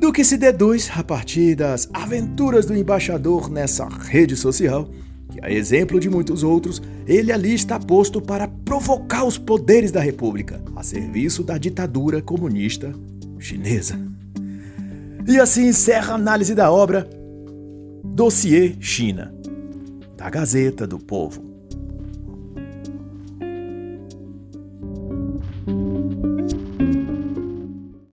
Do 0.06 0.14
que 0.14 0.24
se 0.24 0.38
deduz 0.38 0.88
a 0.96 1.04
partir 1.04 1.56
das 1.56 1.90
aventuras 1.92 2.68
do 2.68 2.76
embaixador 2.76 3.50
nessa 3.50 3.88
rede 3.90 4.36
social, 4.36 4.88
que, 5.32 5.44
a 5.44 5.52
exemplo 5.52 6.00
de 6.00 6.12
muitos 6.12 6.44
outros, 6.44 6.80
ele 7.08 7.32
ali 7.32 7.56
está 7.56 7.80
posto 7.80 8.22
para 8.22 8.48
provocar 8.48 9.26
os 9.26 9.40
poderes 9.40 9.92
da 9.92 10.00
República 10.00 10.62
a 10.76 10.84
serviço 10.84 11.44
da 11.44 11.58
ditadura 11.58 12.22
comunista 12.22 12.94
chinesa. 13.40 14.00
E 15.28 15.40
assim 15.40 15.70
encerra 15.70 16.12
a 16.14 16.18
análise 16.18 16.54
da 16.54 16.72
obra 16.72 17.10
Dossiê 18.04 18.76
China, 18.80 19.34
da 20.16 20.30
Gazeta 20.30 20.86
do 20.86 21.00
Povo. 21.00 21.55